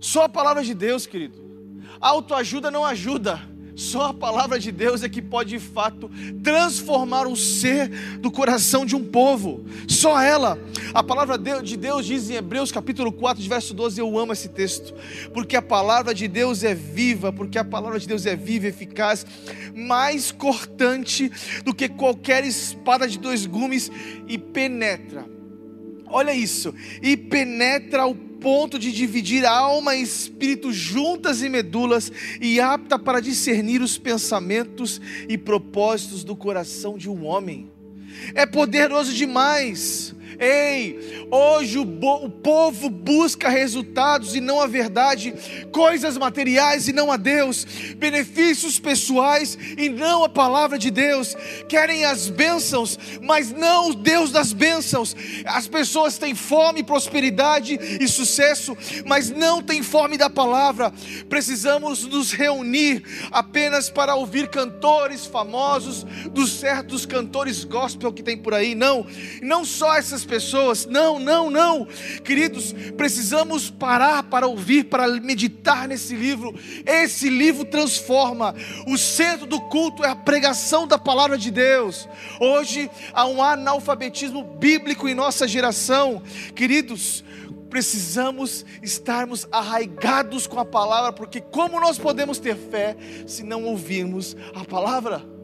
[0.00, 1.44] Só a palavra de Deus, querido.
[2.00, 3.40] Autoajuda não ajuda.
[3.76, 6.10] Só a palavra de Deus é que pode de fato
[6.42, 9.66] transformar o ser do coração de um povo.
[9.86, 10.58] Só ela.
[10.94, 14.94] A palavra de Deus diz em Hebreus capítulo 4, verso 12, eu amo esse texto,
[15.34, 19.26] porque a palavra de Deus é viva, porque a palavra de Deus é viva eficaz,
[19.74, 21.30] mais cortante
[21.62, 23.92] do que qualquer espada de dois gumes
[24.26, 25.26] e penetra.
[26.06, 28.14] Olha isso, e penetra o
[28.46, 35.00] ponto de dividir alma e espírito juntas e medulas e apta para discernir os pensamentos
[35.28, 37.68] e propósitos do coração de um homem.
[38.36, 40.14] É poderoso demais.
[40.38, 45.34] Ei, hoje o, o, povo busca resultados e não a verdade,
[45.72, 47.66] coisas materiais e não a Deus,
[47.96, 51.34] benefícios pessoais e não a palavra de Deus.
[51.68, 55.16] Querem as bênçãos, mas não o Deus das bênçãos.
[55.46, 58.76] As pessoas têm fome, prosperidade e sucesso,
[59.06, 60.92] mas não têm fome da palavra.
[61.28, 68.52] Precisamos nos reunir apenas para ouvir cantores famosos, dos certos cantores gospel que tem por
[68.52, 68.74] aí.
[68.74, 69.06] Não,
[69.42, 70.84] não só essas pessoas.
[70.86, 71.86] Não, não, não.
[72.24, 76.54] Queridos, precisamos parar para ouvir, para meditar nesse livro.
[76.84, 78.54] Esse livro transforma.
[78.86, 82.08] O centro do culto é a pregação da palavra de Deus.
[82.40, 86.22] Hoje há um analfabetismo bíblico em nossa geração.
[86.54, 87.24] Queridos,
[87.70, 92.96] precisamos estarmos arraigados com a palavra, porque como nós podemos ter fé
[93.26, 95.35] se não ouvirmos a palavra?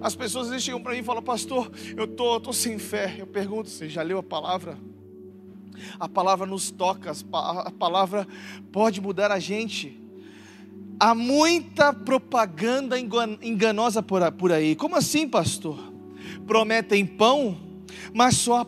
[0.00, 3.16] As pessoas chegam para mim e falam, pastor, eu tô, tô sem fé.
[3.18, 4.78] Eu pergunto, você já leu a palavra?
[5.98, 8.26] A palavra nos toca, a palavra
[8.72, 10.00] pode mudar a gente.
[10.98, 14.74] Há muita propaganda enganosa por aí.
[14.74, 15.78] Como assim, pastor?
[16.46, 17.58] Prometem pão,
[18.14, 18.66] mas só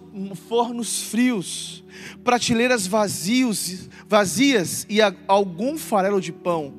[0.49, 1.83] fornos frios,
[2.23, 6.75] prateleiras vazios, vazias e algum farelo de pão.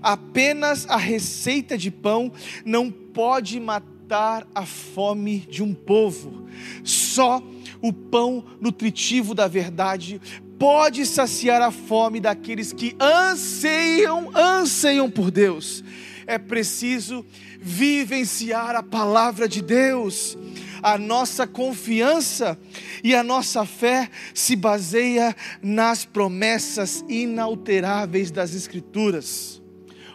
[0.00, 2.32] Apenas a receita de pão
[2.64, 6.46] não pode matar matar a fome de um povo.
[6.84, 7.42] Só
[7.80, 10.20] o pão nutritivo da verdade
[10.58, 15.82] pode saciar a fome daqueles que anseiam, anseiam por Deus.
[16.26, 17.24] É preciso
[17.58, 20.36] vivenciar a palavra de Deus.
[20.82, 22.58] A nossa confiança
[23.02, 29.62] e a nossa fé se baseia nas promessas inalteráveis das Escrituras.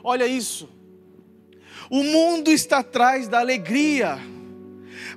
[0.04, 0.77] Olha isso.
[1.90, 4.20] O mundo está atrás da alegria,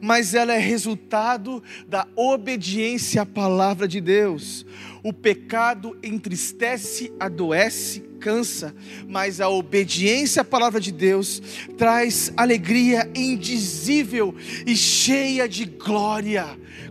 [0.00, 4.64] mas ela é resultado da obediência à palavra de Deus.
[5.02, 8.74] O pecado entristece, adoece, cansa,
[9.08, 11.42] mas a obediência à palavra de Deus
[11.76, 14.34] traz alegria indizível
[14.66, 16.46] e cheia de glória.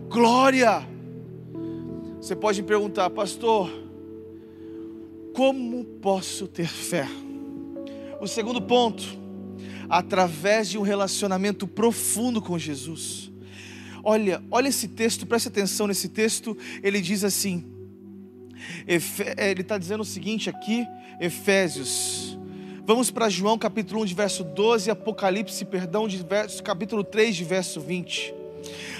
[0.08, 0.86] Glória!
[2.20, 3.70] Você pode me perguntar, pastor,
[5.32, 7.08] como posso ter fé?
[8.20, 9.19] O segundo ponto,
[9.90, 13.30] através de um relacionamento profundo com Jesus.
[14.02, 16.56] Olha, olha esse texto, preste atenção nesse texto.
[16.82, 17.64] Ele diz assim:
[19.36, 20.86] é, ele está dizendo o seguinte aqui,
[21.20, 22.38] Efésios.
[22.86, 27.44] Vamos para João capítulo 1, de verso 12, Apocalipse, perdão, de verso, capítulo 3, de
[27.44, 28.39] verso 20.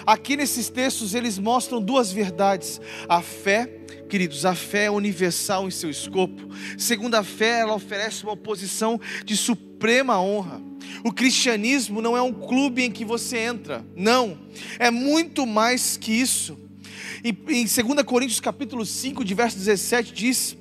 [0.06, 3.66] Aqui nesses textos eles mostram duas verdades: a fé,
[4.08, 6.48] queridos, a fé é universal em seu escopo.
[6.78, 10.60] Segundo a fé, ela oferece uma posição de suprema honra.
[11.04, 14.38] O cristianismo não é um clube em que você entra, não,
[14.78, 16.58] é muito mais que isso.
[17.22, 20.56] Em, em 2 Coríntios capítulo 5, de verso 17 diz: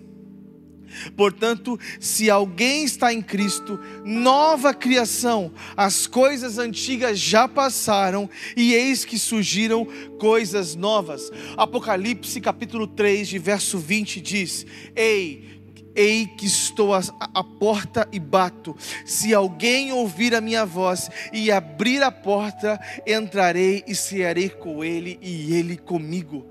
[1.16, 9.06] Portanto, se alguém está em Cristo, nova criação, as coisas antigas já passaram e eis
[9.06, 9.86] que surgiram
[10.20, 11.32] coisas novas.
[11.58, 14.66] Apocalipse capítulo 3, de verso 20 diz:
[14.96, 15.60] Ei,
[15.96, 18.76] Ei que estou à porta e bato.
[19.06, 25.20] Se alguém ouvir a minha voz e abrir a porta, entrarei e cearei com ele
[25.22, 26.48] e ele comigo.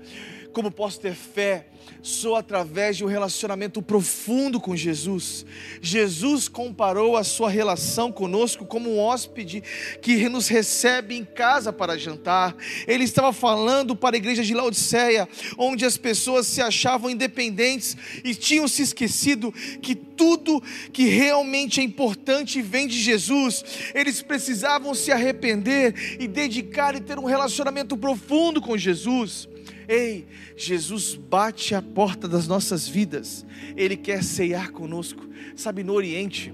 [0.53, 1.67] Como posso ter fé?
[2.01, 5.45] Só através de um relacionamento profundo com Jesus.
[5.81, 9.61] Jesus comparou a sua relação conosco como um hóspede
[10.01, 12.55] que nos recebe em casa para jantar.
[12.87, 15.27] Ele estava falando para a igreja de Laodiceia,
[15.57, 21.83] onde as pessoas se achavam independentes e tinham se esquecido que tudo que realmente é
[21.83, 23.63] importante vem de Jesus.
[23.93, 29.47] Eles precisavam se arrepender e dedicar e ter um relacionamento profundo com Jesus.
[29.89, 33.43] Ei, Jesus bate a porta das nossas vidas,
[33.75, 35.27] Ele quer ceiar conosco.
[35.55, 36.53] Sabe, no Oriente,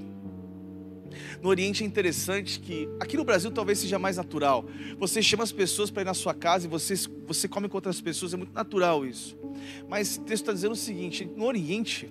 [1.42, 4.66] no Oriente é interessante que, aqui no Brasil talvez seja mais natural.
[4.98, 6.96] Você chama as pessoas para ir na sua casa e você,
[7.28, 9.38] você come com outras pessoas, é muito natural isso.
[9.90, 12.10] Mas esse texto está dizendo o seguinte: no Oriente,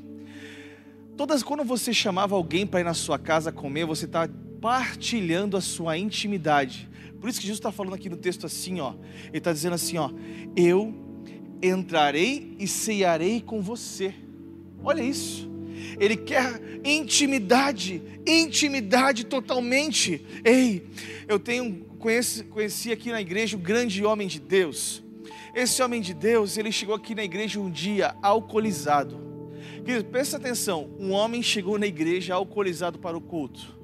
[1.16, 4.29] todas quando você chamava alguém para ir na sua casa comer, você está
[4.61, 6.89] partilhando a sua intimidade.
[7.18, 8.95] Por isso que Jesus está falando aqui no texto assim, ó.
[9.29, 10.11] Ele está dizendo assim, ó.
[10.55, 11.04] Eu
[11.63, 14.15] entrarei e ceiarei com você.
[14.83, 15.51] Olha isso.
[15.99, 20.25] Ele quer intimidade, intimidade totalmente.
[20.45, 20.87] Ei,
[21.29, 25.03] eu tenho conheci, conheci aqui na igreja o grande homem de Deus.
[25.55, 29.19] Esse homem de Deus, ele chegou aqui na igreja um dia alcoolizado.
[29.85, 33.75] Querido, presta atenção, um homem chegou na igreja alcoolizado para o culto.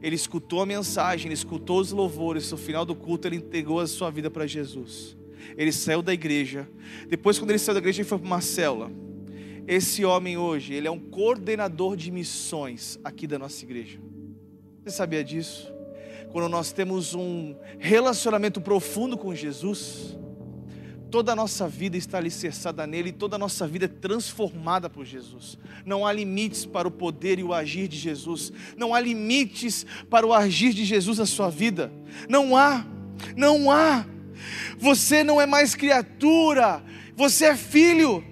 [0.00, 3.86] Ele escutou a mensagem, ele escutou os louvores, no final do culto ele entregou a
[3.86, 5.17] sua vida para Jesus
[5.56, 6.68] ele saiu da igreja.
[7.08, 8.90] Depois, quando ele saiu da igreja, ele foi para uma célula.
[9.66, 13.98] Esse homem hoje, ele é um coordenador de missões aqui da nossa igreja.
[14.82, 15.70] Você sabia disso?
[16.30, 20.16] Quando nós temos um relacionamento profundo com Jesus,
[21.10, 25.58] toda a nossa vida está alicerçada nele, toda a nossa vida é transformada por Jesus.
[25.84, 30.26] Não há limites para o poder e o agir de Jesus, não há limites para
[30.26, 31.92] o agir de Jesus na sua vida.
[32.28, 32.86] Não há,
[33.36, 34.06] não há.
[34.78, 36.82] Você não é mais criatura,
[37.16, 38.24] você é filho.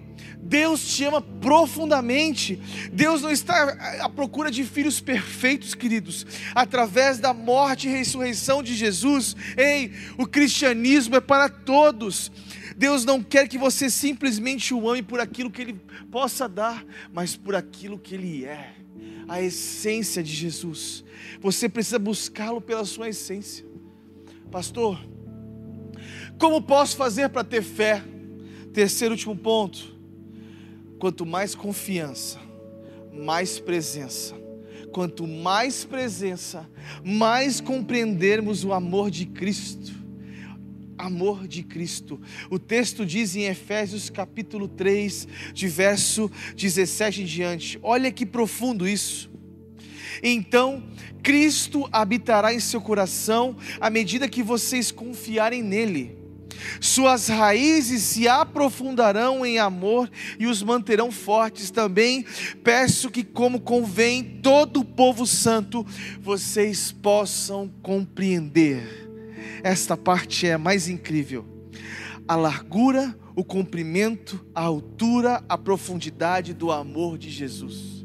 [0.47, 2.61] Deus te ama profundamente.
[2.93, 6.25] Deus não está à procura de filhos perfeitos, queridos.
[6.55, 12.31] Através da morte e ressurreição de Jesus, ei, o cristianismo é para todos.
[12.77, 15.81] Deus não quer que você simplesmente o ame por aquilo que Ele
[16.11, 18.75] possa dar, mas por aquilo que Ele é
[19.29, 21.05] a essência de Jesus.
[21.41, 23.67] Você precisa buscá-lo pela sua essência.
[24.51, 25.05] Pastor,
[26.39, 28.03] como posso fazer para ter fé?
[28.73, 29.97] Terceiro último ponto.
[30.99, 32.39] Quanto mais confiança,
[33.13, 34.35] mais presença.
[34.93, 36.69] Quanto mais presença,
[37.05, 39.95] mais compreendermos o amor de Cristo.
[40.97, 42.21] Amor de Cristo.
[42.51, 47.79] O texto diz em Efésios capítulo 3, de verso 17 em diante.
[47.83, 49.31] Olha que profundo isso.
[50.23, 50.83] Então,
[51.23, 56.26] Cristo habitará em seu coração à medida que vocês confiarem nele
[56.81, 61.71] suas raízes se aprofundarão em amor e os manterão fortes.
[61.71, 62.25] Também
[62.63, 65.87] peço que, como convém todo o povo santo,
[66.21, 69.09] vocês possam compreender.
[69.63, 71.45] Esta parte é mais incrível.
[72.29, 77.96] A largura, o comprimento, a altura, a profundidade do amor de Jesus.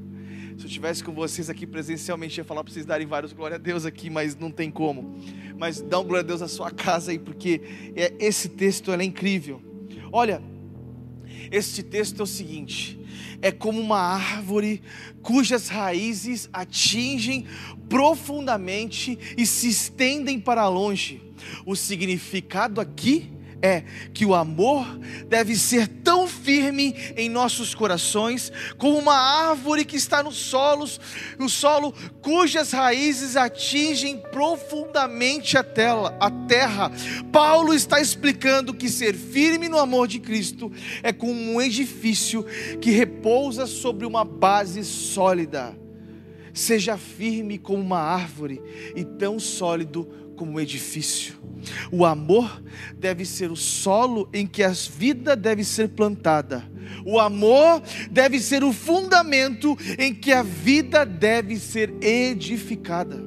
[0.72, 4.10] Estivesse com vocês aqui presencialmente, ia falar para vocês darem vários glória a Deus aqui,
[4.10, 5.20] mas não tem como
[5.62, 7.62] mas dá um glória a Deus na sua casa aí, porque
[7.96, 9.62] é, esse texto é incrível.
[10.12, 10.42] Olha,
[11.52, 13.00] este texto é o seguinte:
[13.44, 14.82] é como uma árvore
[15.22, 17.46] cujas raízes atingem
[17.88, 21.22] profundamente e se estendem para longe.
[21.64, 23.32] O significado aqui
[23.62, 23.84] é
[24.14, 24.86] que o amor
[25.28, 31.00] deve ser tão firme em nossos corações como uma árvore que está nos solos,
[31.38, 36.92] no solo cujas raízes atingem profundamente a, tela, a terra.
[37.32, 40.72] Paulo está explicando que ser firme no amor de Cristo
[41.04, 42.46] é como um edifício
[42.80, 45.78] que repousa sobre uma base sólida.
[46.54, 48.62] Seja firme como uma árvore
[48.96, 50.06] e tão sólido
[50.36, 51.41] como um edifício.
[51.92, 52.62] O amor
[52.98, 56.70] deve ser o solo em que a vida deve ser plantada.
[57.06, 63.22] O amor deve ser o fundamento em que a vida deve ser edificada.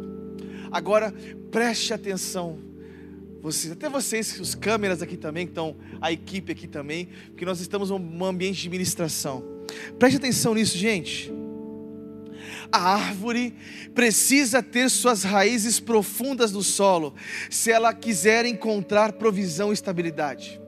[0.70, 1.12] Agora,
[1.50, 2.58] preste atenção.
[3.40, 7.90] Vocês, até vocês, os câmeras aqui também, estão, a equipe aqui também, porque nós estamos
[7.90, 9.44] num ambiente de ministração.
[9.98, 11.30] Preste atenção nisso, gente.
[12.74, 13.54] A árvore
[13.94, 17.14] precisa ter suas raízes profundas no solo,
[17.48, 20.60] se ela quiser encontrar provisão e estabilidade.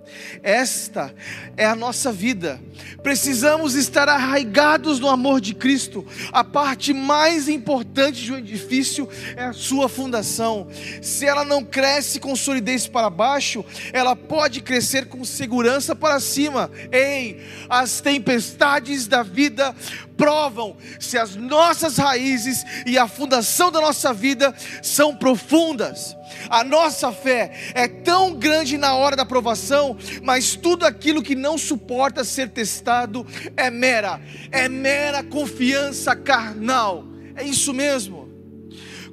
[0.43, 1.15] Esta
[1.57, 2.61] é a nossa vida.
[3.03, 6.07] Precisamos estar arraigados no amor de Cristo.
[6.33, 10.69] A parte mais importante de um edifício é a sua fundação.
[11.03, 16.71] Se ela não cresce com solidez para baixo, ela pode crescer com segurança para cima.
[16.93, 19.75] Ei, as tempestades da vida
[20.17, 26.17] provam se as nossas raízes e a fundação da nossa vida são profundas.
[26.49, 31.57] A nossa fé é tão grande na hora da provação, mas tudo aquilo que não
[31.57, 33.27] suporta ser testado
[33.57, 34.21] é mera,
[34.51, 37.05] é mera confiança carnal.
[37.35, 38.27] É isso mesmo.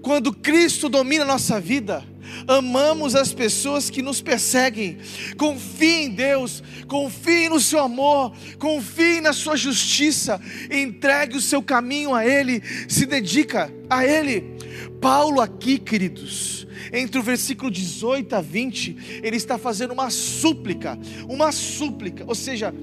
[0.02, 2.04] Quando Cristo domina a nossa vida,
[2.48, 4.98] amamos as pessoas que nos perseguem.
[5.38, 10.40] Confie em Deus, confie no seu amor, confie na sua justiça,
[10.72, 14.54] entregue o seu caminho a Ele, se dedica a Ele.
[15.02, 21.52] Paulo aqui, queridos, entre o versículo 18 a 20, ele está fazendo uma súplica, uma
[21.52, 22.74] súplica, ou seja,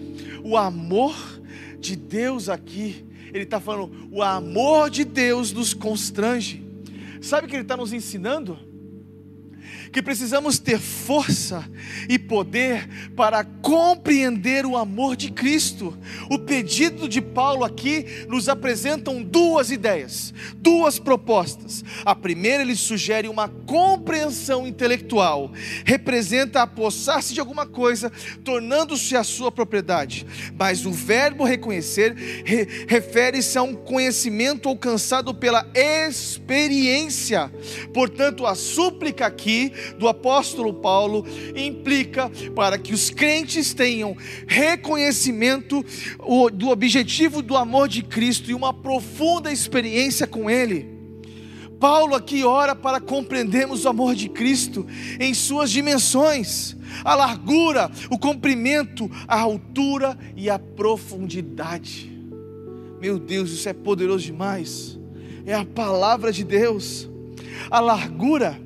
[0.42, 1.14] o amor
[1.78, 6.62] de Deus aqui, ele está falando, o amor de Deus nos constrange.
[7.20, 8.69] Sabe o que ele está nos ensinando?
[9.92, 11.68] Que precisamos ter força
[12.08, 15.96] e poder para compreender o amor de Cristo.
[16.30, 21.84] O pedido de Paulo aqui nos apresentam duas ideias, duas propostas.
[22.04, 25.50] A primeira, ele sugere uma compreensão intelectual,
[25.84, 28.12] representa apossar-se de alguma coisa,
[28.44, 30.26] tornando-se a sua propriedade.
[30.56, 32.14] Mas o verbo reconhecer
[32.44, 37.50] re, refere-se a um conhecimento alcançado pela experiência.
[37.92, 41.24] Portanto, a súplica aqui do apóstolo Paulo
[41.54, 44.16] implica para que os crentes tenham
[44.46, 45.84] reconhecimento
[46.52, 51.00] do objetivo do amor de Cristo e uma profunda experiência com Ele.
[51.80, 54.86] Paulo aqui ora para compreendermos o amor de Cristo
[55.18, 62.10] em suas dimensões, a largura, o comprimento, a altura e a profundidade.
[63.00, 64.98] Meu Deus, isso é poderoso demais.
[65.46, 67.08] É a palavra de Deus.
[67.70, 68.60] A largura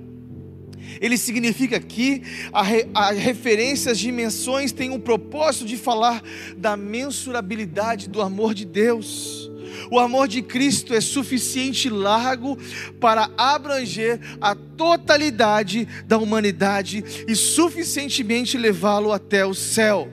[1.01, 2.23] ele significa que
[2.53, 6.23] a, re, a referência às dimensões tem um propósito de falar
[6.57, 9.51] da mensurabilidade do amor de Deus.
[9.91, 12.57] O amor de Cristo é suficiente largo
[13.01, 20.09] para abranger a totalidade da humanidade e suficientemente levá-lo até o céu.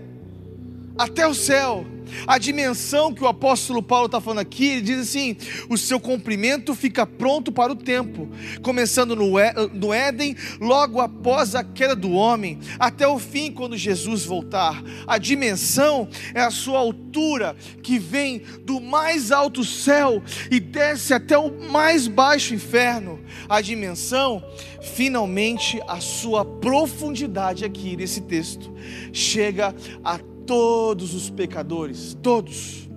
[0.98, 1.86] Até o céu.
[2.28, 5.36] A dimensão que o apóstolo Paulo está falando aqui, ele diz assim:
[5.70, 8.30] o seu cumprimento fica pronto para o tempo,
[8.62, 14.82] começando no, Éden, logo após a queda do homem, até o fim, quando Jesus voltar.
[15.07, 21.38] A dimensão é a sua altura, que vem do mais alto céu e desce até
[21.38, 23.20] o mais baixo inferno.
[23.49, 24.43] A dimensão,
[24.82, 28.74] finalmente, a sua profundidade aqui nesse texto,
[29.12, 30.20] chega a
[30.52, 32.89] todos os pecadores, todos.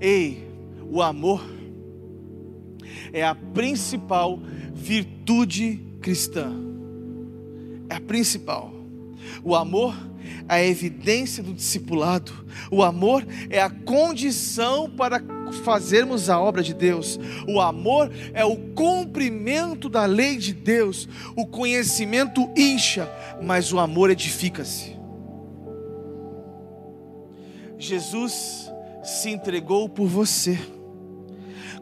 [0.00, 0.48] Ei,
[0.88, 1.44] o amor
[3.12, 4.38] é a principal
[4.72, 6.52] virtude cristã.
[7.90, 8.72] É a principal.
[9.42, 9.96] O amor
[10.48, 12.30] é a evidência do discipulado.
[12.70, 15.20] O amor é a condição para
[15.64, 17.18] fazermos a obra de Deus.
[17.48, 21.08] O amor é o cumprimento da lei de Deus.
[21.34, 23.10] O conhecimento incha,
[23.42, 24.95] mas o amor edifica-se.
[27.78, 28.70] Jesus
[29.02, 30.58] se entregou por você.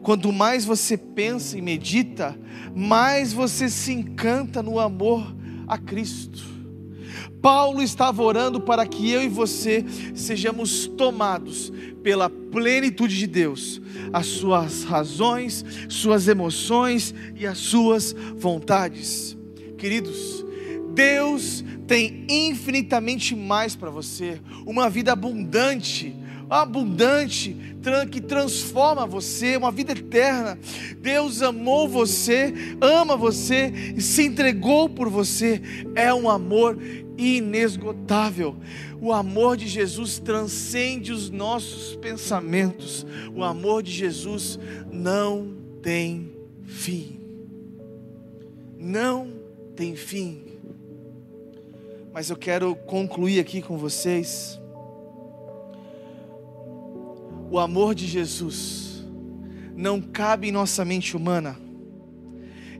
[0.01, 2.37] Quanto mais você pensa e medita,
[2.75, 5.35] mais você se encanta no amor
[5.67, 6.55] a Cristo.
[7.41, 9.83] Paulo estava orando para que eu e você
[10.13, 11.71] sejamos tomados
[12.03, 13.81] pela plenitude de Deus,
[14.13, 19.35] as suas razões, suas emoções e as suas vontades.
[19.77, 20.44] Queridos,
[20.95, 26.15] Deus tem infinitamente mais para você, uma vida abundante,
[26.49, 27.55] abundante,
[28.11, 30.57] que transforma você, uma vida eterna.
[30.99, 35.61] Deus amou você, ama você e se entregou por você.
[35.93, 36.79] É um amor
[37.17, 38.55] inesgotável.
[38.99, 43.05] O amor de Jesus transcende os nossos pensamentos.
[43.35, 44.57] O amor de Jesus
[44.91, 46.31] não tem
[46.63, 47.19] fim.
[48.79, 49.29] Não
[49.75, 50.44] tem fim.
[52.15, 54.57] Mas eu quero concluir aqui com vocês.
[57.51, 59.05] O amor de Jesus
[59.75, 61.59] não cabe em nossa mente humana.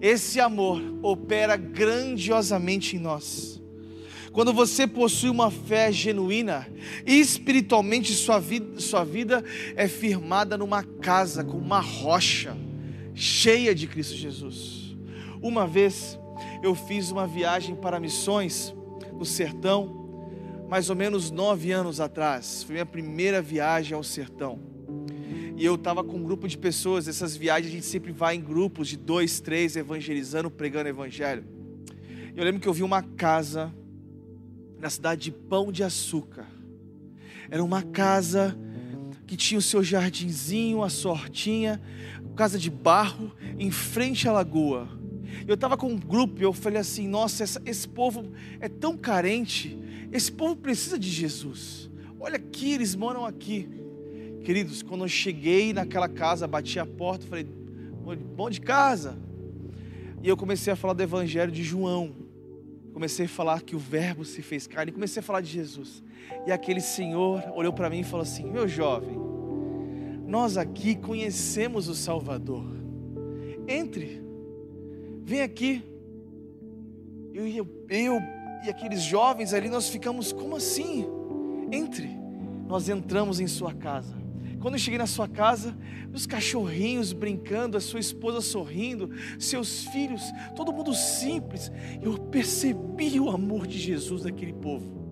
[0.01, 3.61] Esse amor opera grandiosamente em nós.
[4.31, 6.65] Quando você possui uma fé genuína,
[7.05, 9.43] espiritualmente sua vida, sua vida
[9.75, 12.55] é firmada numa casa com uma rocha
[13.13, 14.95] cheia de Cristo Jesus.
[15.41, 16.17] Uma vez
[16.63, 18.73] eu fiz uma viagem para missões
[19.17, 20.05] no sertão,
[20.69, 22.63] mais ou menos nove anos atrás.
[22.63, 24.59] Foi minha primeira viagem ao sertão.
[25.57, 27.07] E eu estava com um grupo de pessoas.
[27.07, 31.45] Essas viagens a gente sempre vai em grupos de dois, três, evangelizando, pregando evangelho.
[32.35, 33.73] Eu lembro que eu vi uma casa
[34.79, 36.45] na cidade de Pão de Açúcar.
[37.49, 38.57] Era uma casa
[39.25, 41.81] que tinha o seu jardinzinho, a sua hortinha,
[42.35, 44.87] casa de barro, em frente à lagoa.
[45.47, 48.25] Eu estava com um grupo eu falei assim: nossa, essa, esse povo
[48.59, 49.77] é tão carente,
[50.11, 51.89] esse povo precisa de Jesus.
[52.19, 53.69] Olha aqui, eles moram aqui.
[54.43, 57.45] Queridos, quando eu cheguei naquela casa, bati a porta, falei:
[58.35, 59.17] bom de casa.
[60.21, 62.15] E eu comecei a falar do Evangelho de João.
[62.93, 64.91] Comecei a falar que o Verbo se fez carne.
[64.91, 66.03] Comecei a falar de Jesus.
[66.47, 69.17] E aquele senhor olhou para mim e falou assim: Meu jovem,
[70.25, 72.65] nós aqui conhecemos o Salvador.
[73.67, 74.24] Entre,
[75.25, 75.83] vem aqui.
[77.33, 78.19] Eu, eu, eu
[78.63, 81.05] e aqueles jovens ali, nós ficamos, como assim?
[81.71, 82.09] Entre.
[82.67, 84.15] Nós entramos em sua casa.
[84.59, 85.77] Quando eu cheguei na sua casa,
[86.11, 90.23] os cachorrinhos brincando, a sua esposa sorrindo, seus filhos,
[90.55, 91.71] todo mundo simples.
[92.01, 95.05] Eu percebi o amor de Jesus naquele povo.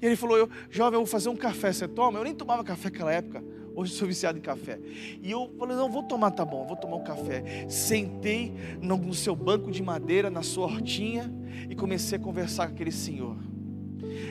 [0.00, 2.18] E ele falou: eu, Jovem, eu vou fazer um café, você toma?
[2.18, 3.42] Eu nem tomava café naquela época.
[3.74, 4.78] Hoje sou viciado em café.
[5.20, 7.66] E eu falei: Não, vou tomar, tá bom, vou tomar um café.
[7.68, 11.32] Sentei no, no seu banco de madeira, na sua hortinha,
[11.68, 13.36] e comecei a conversar com aquele senhor.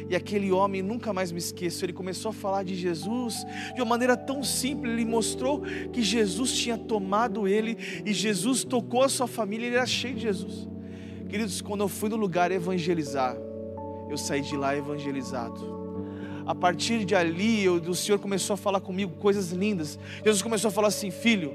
[0.10, 3.46] E aquele homem, nunca mais me esqueço, ele começou a falar de Jesus
[3.76, 4.94] de uma maneira tão simples.
[4.94, 5.62] Ele mostrou
[5.92, 10.22] que Jesus tinha tomado ele e Jesus tocou a sua família, ele era cheio de
[10.22, 10.70] Jesus.
[11.28, 13.36] Queridos, quando eu fui no lugar evangelizar,
[14.10, 15.83] eu saí de lá evangelizado.
[16.46, 19.98] A partir de ali, eu, o Senhor começou a falar comigo coisas lindas.
[20.24, 21.54] Jesus começou a falar assim: Filho,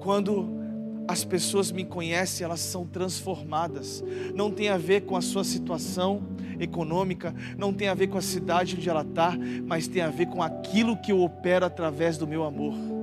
[0.00, 0.60] quando
[1.08, 4.04] as pessoas me conhecem, elas são transformadas.
[4.34, 6.22] Não tem a ver com a sua situação
[6.58, 10.26] econômica, não tem a ver com a cidade onde ela está, mas tem a ver
[10.26, 12.99] com aquilo que eu opero através do meu amor.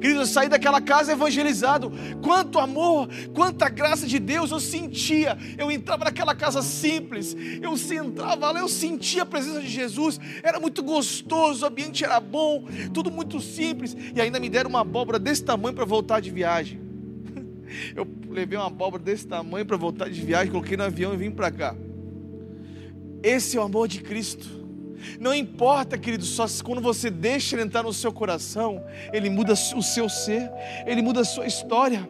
[0.00, 1.92] Querido, eu saí daquela casa evangelizado.
[2.22, 5.36] Quanto amor, quanta graça de Deus eu sentia.
[5.56, 10.20] Eu entrava naquela casa simples, eu entrava lá, eu sentia a presença de Jesus.
[10.42, 13.96] Era muito gostoso, o ambiente era bom, tudo muito simples.
[14.14, 16.80] E ainda me deram uma abóbora desse tamanho para voltar de viagem.
[17.94, 21.30] Eu levei uma abóbora desse tamanho para voltar de viagem, coloquei no avião e vim
[21.30, 21.74] para cá.
[23.22, 24.65] Esse é o amor de Cristo.
[25.20, 29.82] Não importa, querido, só quando você deixa ele entrar no seu coração, ele muda o
[29.82, 30.50] seu ser,
[30.86, 32.08] ele muda a sua história.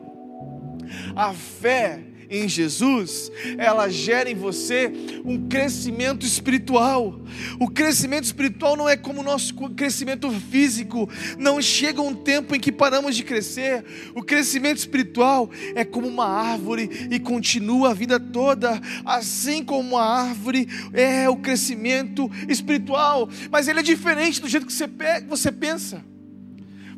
[1.15, 4.93] A fé em Jesus, ela gera em você
[5.25, 7.21] um crescimento espiritual.
[7.59, 11.09] O crescimento espiritual não é como o nosso crescimento físico,
[11.39, 13.85] não chega um tempo em que paramos de crescer.
[14.15, 20.05] O crescimento espiritual é como uma árvore e continua a vida toda, assim como a
[20.05, 24.89] árvore é o crescimento espiritual, mas ele é diferente do jeito que você,
[25.29, 26.05] você pensa.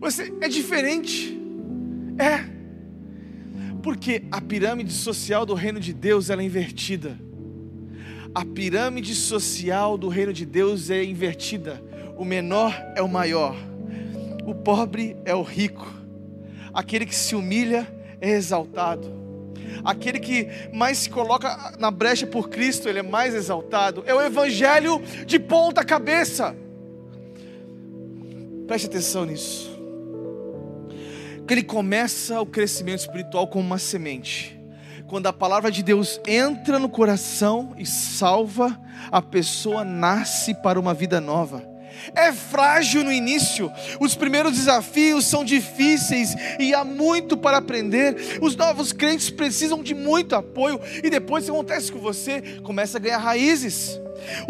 [0.01, 1.37] Você é diferente.
[2.19, 2.58] É
[3.83, 7.19] porque a pirâmide social do reino de Deus ela é invertida.
[8.35, 11.83] A pirâmide social do reino de Deus é invertida.
[12.17, 13.57] O menor é o maior.
[14.45, 15.87] O pobre é o rico.
[16.73, 17.87] Aquele que se humilha
[18.21, 19.17] é exaltado.
[19.85, 24.03] Aquele que mais se coloca na brecha por Cristo, ele é mais exaltado.
[24.07, 26.55] É o evangelho de ponta cabeça.
[28.67, 29.78] Preste atenção nisso
[31.49, 34.61] que ele começa o crescimento espiritual como uma semente.
[35.07, 38.79] Quando a palavra de Deus entra no coração e salva,
[39.11, 41.67] a pessoa nasce para uma vida nova.
[42.15, 43.71] É frágil no início,
[44.01, 48.39] os primeiros desafios são difíceis e há muito para aprender.
[48.41, 52.41] Os novos crentes precisam de muito apoio e depois o que acontece com você?
[52.63, 53.99] Começa a ganhar raízes.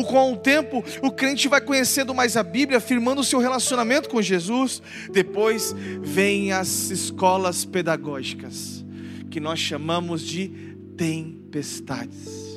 [0.08, 4.20] Com o tempo, o crente vai conhecendo mais a Bíblia, afirmando o seu relacionamento com
[4.20, 4.82] Jesus.
[5.12, 8.84] Depois vem as escolas pedagógicas,
[9.30, 10.48] que nós chamamos de
[10.96, 12.48] tempestades.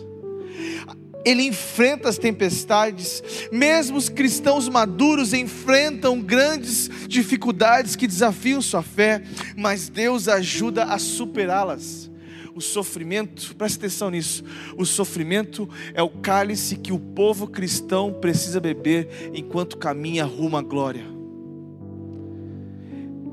[1.24, 9.22] Ele enfrenta as tempestades, mesmo os cristãos maduros enfrentam grandes dificuldades que desafiam sua fé,
[9.56, 12.12] mas Deus ajuda a superá-las
[12.56, 14.44] o sofrimento, preste atenção nisso,
[14.78, 20.62] o sofrimento é o cálice que o povo cristão precisa beber enquanto caminha rumo à
[20.62, 21.06] glória.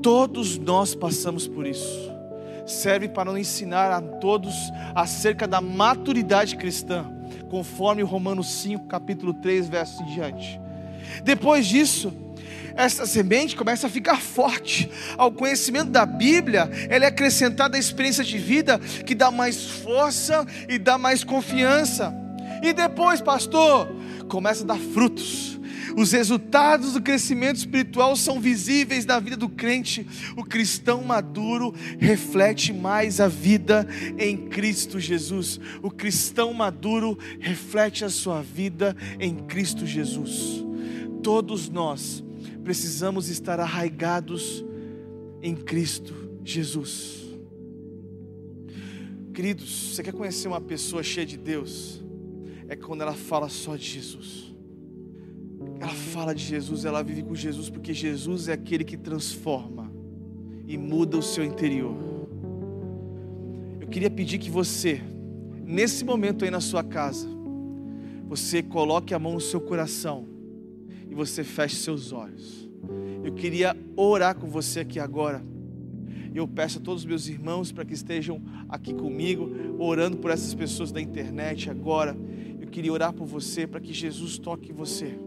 [0.01, 2.09] Todos nós passamos por isso.
[2.65, 4.53] Serve para nos ensinar a todos
[4.95, 7.05] acerca da maturidade cristã,
[7.49, 10.59] conforme Romanos 5, capítulo 3, verso em diante.
[11.23, 12.13] Depois disso,
[12.75, 14.89] essa semente começa a ficar forte.
[15.17, 20.45] Ao conhecimento da Bíblia, ela é acrescentada a experiência de vida que dá mais força
[20.67, 22.13] e dá mais confiança.
[22.63, 23.87] E depois, pastor,
[24.29, 25.58] começa a dar frutos.
[25.99, 30.07] Os resultados do crescimento espiritual são visíveis na vida do crente.
[30.37, 33.85] O cristão maduro reflete mais a vida
[34.17, 35.59] em Cristo Jesus.
[35.83, 40.63] O cristão maduro reflete a sua vida em Cristo Jesus.
[41.21, 42.23] Todos nós
[42.63, 44.63] precisamos estar arraigados
[45.41, 46.15] em Cristo
[46.45, 47.27] Jesus.
[49.33, 52.01] Queridos, você quer conhecer uma pessoa cheia de Deus?
[52.69, 54.48] É quando ela fala só de Jesus.
[55.79, 59.91] Ela fala de Jesus, ela vive com Jesus, porque Jesus é aquele que transforma
[60.67, 61.95] e muda o seu interior.
[63.79, 65.01] Eu queria pedir que você,
[65.65, 67.27] nesse momento aí na sua casa,
[68.27, 70.27] você coloque a mão no seu coração
[71.09, 72.69] e você feche seus olhos.
[73.23, 75.43] Eu queria orar com você aqui agora.
[76.35, 79.49] Eu peço a todos os meus irmãos para que estejam aqui comigo,
[79.79, 82.15] orando por essas pessoas da internet agora.
[82.61, 85.17] Eu queria orar por você para que Jesus toque você.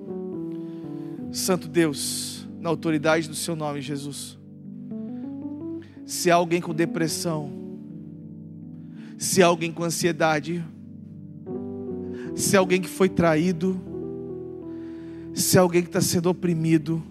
[1.32, 4.38] Santo Deus, na autoridade do Seu nome, Jesus.
[6.04, 7.50] Se há alguém com depressão,
[9.16, 10.62] se há alguém com ansiedade,
[12.36, 13.80] se há alguém que foi traído,
[15.32, 17.02] se há alguém que está sendo oprimido,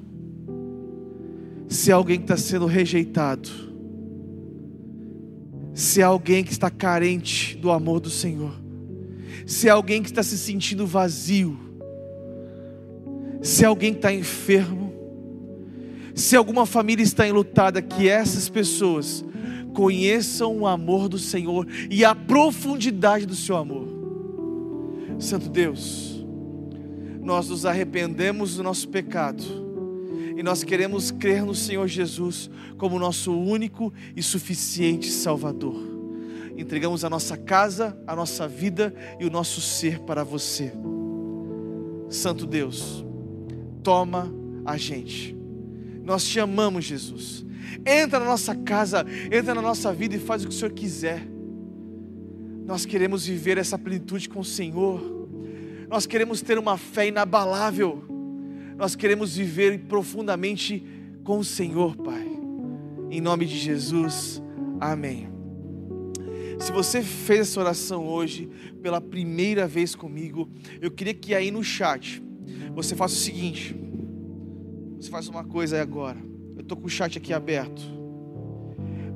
[1.68, 3.49] se há alguém que está sendo rejeitado,
[5.73, 8.53] se há alguém que está carente do amor do Senhor,
[9.48, 11.70] se há alguém que está se sentindo vazio,
[13.41, 14.93] se alguém está enfermo,
[16.13, 19.23] se alguma família está enlutada, que essas pessoas
[19.73, 23.88] conheçam o amor do Senhor e a profundidade do seu amor.
[25.18, 26.26] Santo Deus,
[27.22, 29.43] nós nos arrependemos do nosso pecado
[30.35, 35.76] e nós queremos crer no Senhor Jesus como nosso único e suficiente Salvador.
[36.57, 40.73] Entregamos a nossa casa, a nossa vida e o nosso ser para você.
[42.09, 43.05] Santo Deus,
[43.83, 44.31] toma
[44.65, 45.35] a gente.
[46.03, 47.45] Nós te amamos, Jesus.
[47.85, 51.27] Entra na nossa casa, entra na nossa vida e faz o que o Senhor quiser.
[52.65, 55.29] Nós queremos viver essa plenitude com o Senhor.
[55.89, 58.03] Nós queremos ter uma fé inabalável.
[58.77, 60.83] Nós queremos viver profundamente
[61.23, 62.27] com o Senhor, Pai.
[63.09, 64.41] Em nome de Jesus.
[64.79, 65.29] Amém.
[66.59, 68.49] Se você fez essa oração hoje
[68.81, 70.49] pela primeira vez comigo,
[70.79, 72.21] eu queria que aí no chat
[72.73, 73.76] você faça o seguinte:
[74.99, 76.18] você faz uma coisa agora.
[76.56, 77.82] Eu estou com o chat aqui aberto.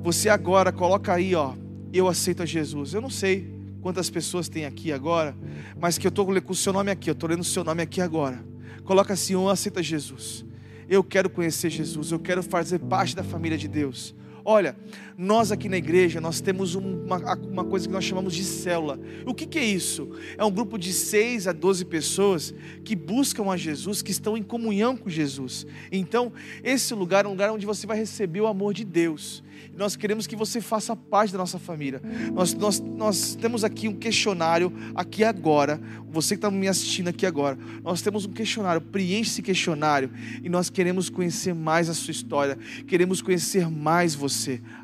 [0.02, 1.54] Você agora coloca aí, ó.
[1.92, 2.92] Eu aceito a Jesus.
[2.92, 5.36] Eu não sei quantas pessoas tem aqui agora,
[5.80, 7.08] mas que eu estou com o seu nome aqui.
[7.08, 8.44] Eu estou lendo o seu nome aqui agora.
[8.84, 10.44] Coloca assim: Eu aceito a Jesus.
[10.88, 12.12] Eu quero conhecer Jesus.
[12.12, 14.14] Eu quero fazer parte da família de Deus.
[14.48, 14.76] Olha,
[15.18, 18.96] nós aqui na igreja, nós temos uma, uma coisa que nós chamamos de célula.
[19.26, 20.08] O que, que é isso?
[20.38, 22.54] É um grupo de 6 a 12 pessoas
[22.84, 25.66] que buscam a Jesus, que estão em comunhão com Jesus.
[25.90, 26.32] Então,
[26.62, 29.42] esse lugar é um lugar onde você vai receber o amor de Deus.
[29.76, 32.00] Nós queremos que você faça parte da nossa família.
[32.32, 35.80] Nós, nós, nós temos aqui um questionário, aqui agora.
[36.10, 37.58] Você que está me assistindo aqui agora.
[37.82, 38.80] Nós temos um questionário.
[38.80, 40.10] Preenche esse questionário.
[40.42, 42.56] E nós queremos conhecer mais a sua história.
[42.86, 44.35] Queremos conhecer mais você.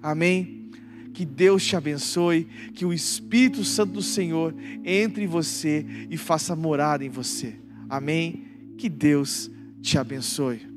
[0.02, 0.70] Amém?
[1.12, 2.46] Que Deus te abençoe.
[2.74, 4.54] Que o Espírito Santo do Senhor
[4.84, 7.54] entre em você e faça morada em você.
[7.88, 8.46] Amém?
[8.78, 9.50] Que Deus
[9.80, 10.71] te abençoe.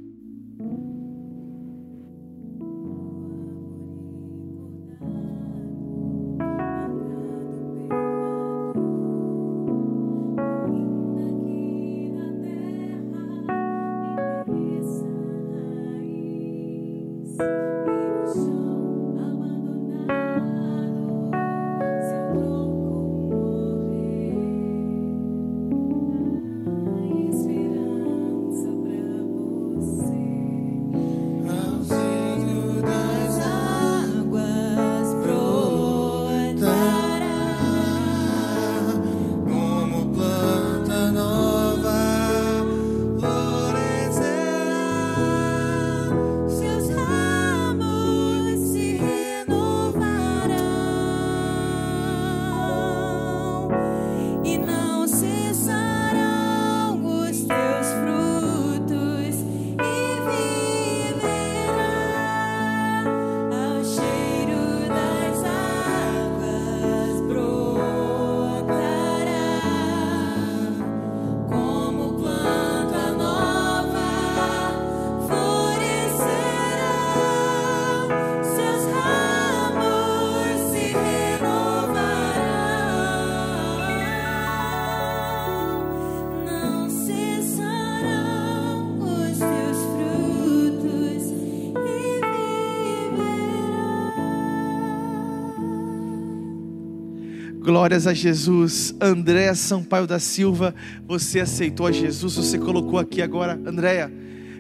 [97.65, 98.93] Glórias a Jesus.
[99.01, 100.75] Andréa Sampaio da Silva,
[101.07, 104.13] você aceitou a Jesus, você colocou aqui agora, Andréa,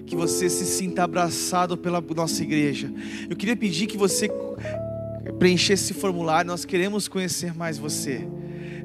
[0.07, 2.91] que você se sinta abraçado pela nossa igreja.
[3.29, 4.27] Eu queria pedir que você
[5.37, 8.27] preenchesse esse formulário, nós queremos conhecer mais você.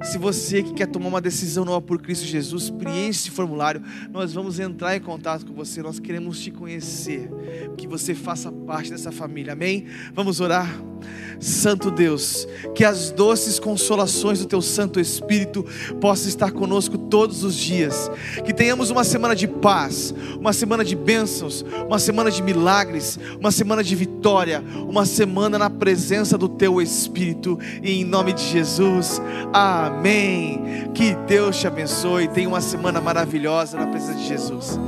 [0.03, 3.83] Se você que quer tomar uma decisão nova por Cristo Jesus, preencha esse formulário.
[4.11, 5.83] Nós vamos entrar em contato com você.
[5.83, 7.31] Nós queremos te conhecer.
[7.77, 9.53] Que você faça parte dessa família.
[9.53, 9.87] Amém?
[10.15, 10.90] Vamos orar.
[11.39, 15.65] Santo Deus, que as doces consolações do Teu Santo Espírito
[16.01, 18.11] possam estar conosco todos os dias,
[18.45, 23.51] que tenhamos uma semana de paz, uma semana de bênçãos, uma semana de milagres, uma
[23.51, 29.21] semana de vitória, uma semana na presença do Teu Espírito, e em nome de Jesus,
[29.53, 30.91] amém.
[30.95, 34.79] Que Deus te abençoe, tenha uma semana maravilhosa na presença de Jesus.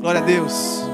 [0.00, 0.93] Glória a Deus.